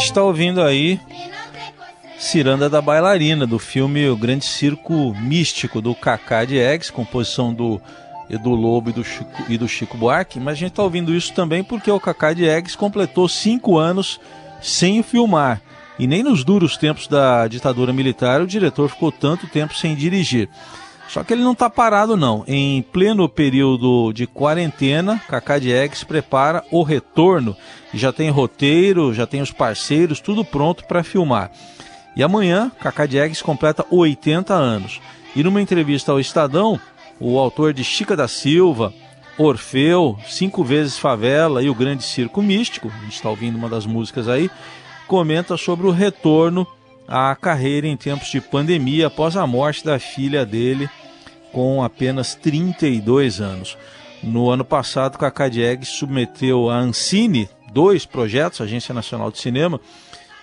Gente 0.00 0.08
está 0.08 0.22
ouvindo 0.22 0.62
aí 0.62 0.98
Ciranda 2.18 2.70
da 2.70 2.80
Bailarina, 2.80 3.46
do 3.46 3.58
filme 3.58 4.08
O 4.08 4.16
Grande 4.16 4.46
Circo 4.46 5.14
Místico, 5.14 5.82
do 5.82 5.94
Kaká 5.94 6.46
de 6.46 6.58
Eggs, 6.58 6.90
composição 6.90 7.52
do 7.52 7.78
Edu 8.30 8.50
Lobo 8.50 8.88
e 8.88 8.92
do 8.94 9.04
Chico, 9.04 9.44
e 9.46 9.58
do 9.58 9.68
Chico 9.68 9.98
Buarque, 9.98 10.40
mas 10.40 10.54
a 10.54 10.56
gente 10.56 10.70
está 10.70 10.82
ouvindo 10.82 11.14
isso 11.14 11.34
também 11.34 11.62
porque 11.62 11.90
o 11.90 12.00
Kaká 12.00 12.32
de 12.32 12.48
Eggs 12.48 12.78
completou 12.78 13.28
cinco 13.28 13.76
anos 13.76 14.18
sem 14.62 15.02
filmar. 15.02 15.60
E 15.98 16.06
nem 16.06 16.22
nos 16.22 16.44
duros 16.44 16.78
tempos 16.78 17.06
da 17.06 17.46
ditadura 17.46 17.92
militar 17.92 18.40
o 18.40 18.46
diretor 18.46 18.88
ficou 18.88 19.12
tanto 19.12 19.46
tempo 19.48 19.76
sem 19.76 19.94
dirigir. 19.94 20.48
Só 21.10 21.24
que 21.24 21.32
ele 21.32 21.42
não 21.42 21.52
está 21.52 21.68
parado 21.68 22.16
não. 22.16 22.44
Em 22.46 22.82
pleno 22.82 23.28
período 23.28 24.12
de 24.12 24.28
quarentena, 24.28 25.20
Kaká 25.28 25.58
Diegues 25.58 26.04
prepara 26.04 26.64
o 26.70 26.84
retorno. 26.84 27.56
Já 27.92 28.12
tem 28.12 28.30
roteiro, 28.30 29.12
já 29.12 29.26
tem 29.26 29.42
os 29.42 29.50
parceiros, 29.50 30.20
tudo 30.20 30.44
pronto 30.44 30.84
para 30.84 31.02
filmar. 31.02 31.50
E 32.14 32.22
amanhã, 32.22 32.70
Kaká 32.80 33.06
Diegues 33.06 33.42
completa 33.42 33.84
80 33.90 34.54
anos. 34.54 35.00
E 35.34 35.42
numa 35.42 35.60
entrevista 35.60 36.12
ao 36.12 36.20
Estadão, 36.20 36.78
o 37.18 37.40
autor 37.40 37.72
de 37.72 37.82
Chica 37.82 38.14
da 38.16 38.28
Silva, 38.28 38.94
Orfeu, 39.36 40.16
Cinco 40.28 40.62
Vezes 40.62 40.96
Favela 40.96 41.60
e 41.60 41.68
o 41.68 41.74
Grande 41.74 42.04
Circo 42.04 42.40
Místico, 42.40 42.88
a 42.88 43.04
gente 43.04 43.14
está 43.14 43.28
ouvindo 43.28 43.56
uma 43.56 43.68
das 43.68 43.84
músicas 43.84 44.28
aí, 44.28 44.48
comenta 45.08 45.56
sobre 45.56 45.88
o 45.88 45.90
retorno 45.90 46.64
à 47.08 47.34
carreira 47.34 47.88
em 47.88 47.96
tempos 47.96 48.28
de 48.28 48.40
pandemia 48.40 49.08
após 49.08 49.36
a 49.36 49.44
morte 49.44 49.84
da 49.84 49.98
filha 49.98 50.46
dele, 50.46 50.88
com 51.52 51.82
apenas 51.82 52.34
32 52.34 53.40
anos. 53.40 53.76
No 54.22 54.50
ano 54.50 54.64
passado, 54.64 55.18
Cacá 55.18 55.48
Diegues 55.48 55.88
submeteu 55.88 56.68
a 56.68 56.76
Ancine 56.76 57.48
dois 57.72 58.04
projetos, 58.04 58.60
Agência 58.60 58.94
Nacional 58.94 59.30
de 59.30 59.38
Cinema. 59.38 59.80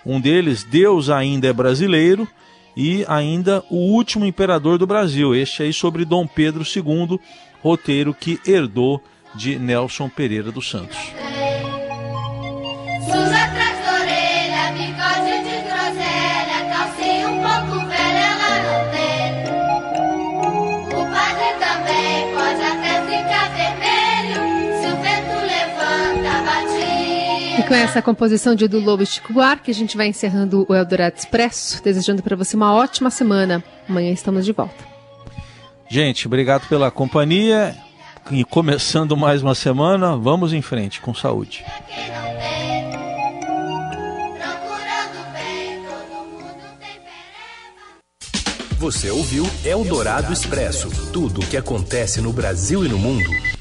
Um 0.06 0.20
deles, 0.20 0.63
Deus 0.63 1.10
Ainda 1.10 1.48
é 1.48 1.54
Brasileiro, 1.54 2.28
e 2.76 3.04
ainda 3.08 3.63
O 3.72 3.93
Último 3.93 4.26
Imperador 4.26 4.78
do 4.78 4.86
Brasil, 4.86 5.34
este 5.34 5.63
aí 5.63 5.74
sobre 5.74 6.06
Dom 6.06 6.28
Pedro 6.28 6.63
II, 6.63 7.20
roteiro 7.62 8.13
que 8.13 8.39
herdou 8.46 9.02
de 9.34 9.58
Nelson 9.58 10.08
Pereira 10.08 10.52
dos 10.52 10.70
Santos. 10.70 10.98
Com 27.68 27.74
essa 27.74 28.02
composição 28.02 28.56
de 28.56 28.66
Edu 28.66 28.80
Lobo 28.80 29.04
e 29.04 29.06
Chico 29.06 29.34
Buarque, 29.34 29.70
a 29.70 29.74
gente 29.74 29.98
vai 29.98 30.08
encerrando 30.08 30.66
o 30.70 30.74
Eldorado 30.74 31.18
Expresso, 31.18 31.84
desejando 31.84 32.24
para 32.24 32.36
você 32.36 32.56
uma 32.56 32.74
ótima 32.74 33.10
semana. 33.10 33.64
Amanhã 33.88 34.12
estamos 34.12 34.46
de 34.46 34.54
volta. 34.54 34.86
Gente, 35.90 36.28
obrigado 36.28 36.68
pela 36.68 36.90
companhia 36.90 37.76
e 38.32 38.44
começando 38.46 39.18
mais 39.18 39.42
uma 39.42 39.54
semana, 39.54 40.16
vamos 40.16 40.54
em 40.54 40.62
frente 40.62 41.02
com 41.02 41.14
saúde. 41.14 41.66
Você 48.78 49.10
ouviu 49.10 49.46
Eldorado 49.66 50.32
Expresso 50.32 50.90
tudo 51.12 51.42
o 51.42 51.46
que 51.46 51.58
acontece 51.58 52.22
no 52.22 52.32
Brasil 52.32 52.86
e 52.86 52.88
no 52.88 52.98
mundo 52.98 53.57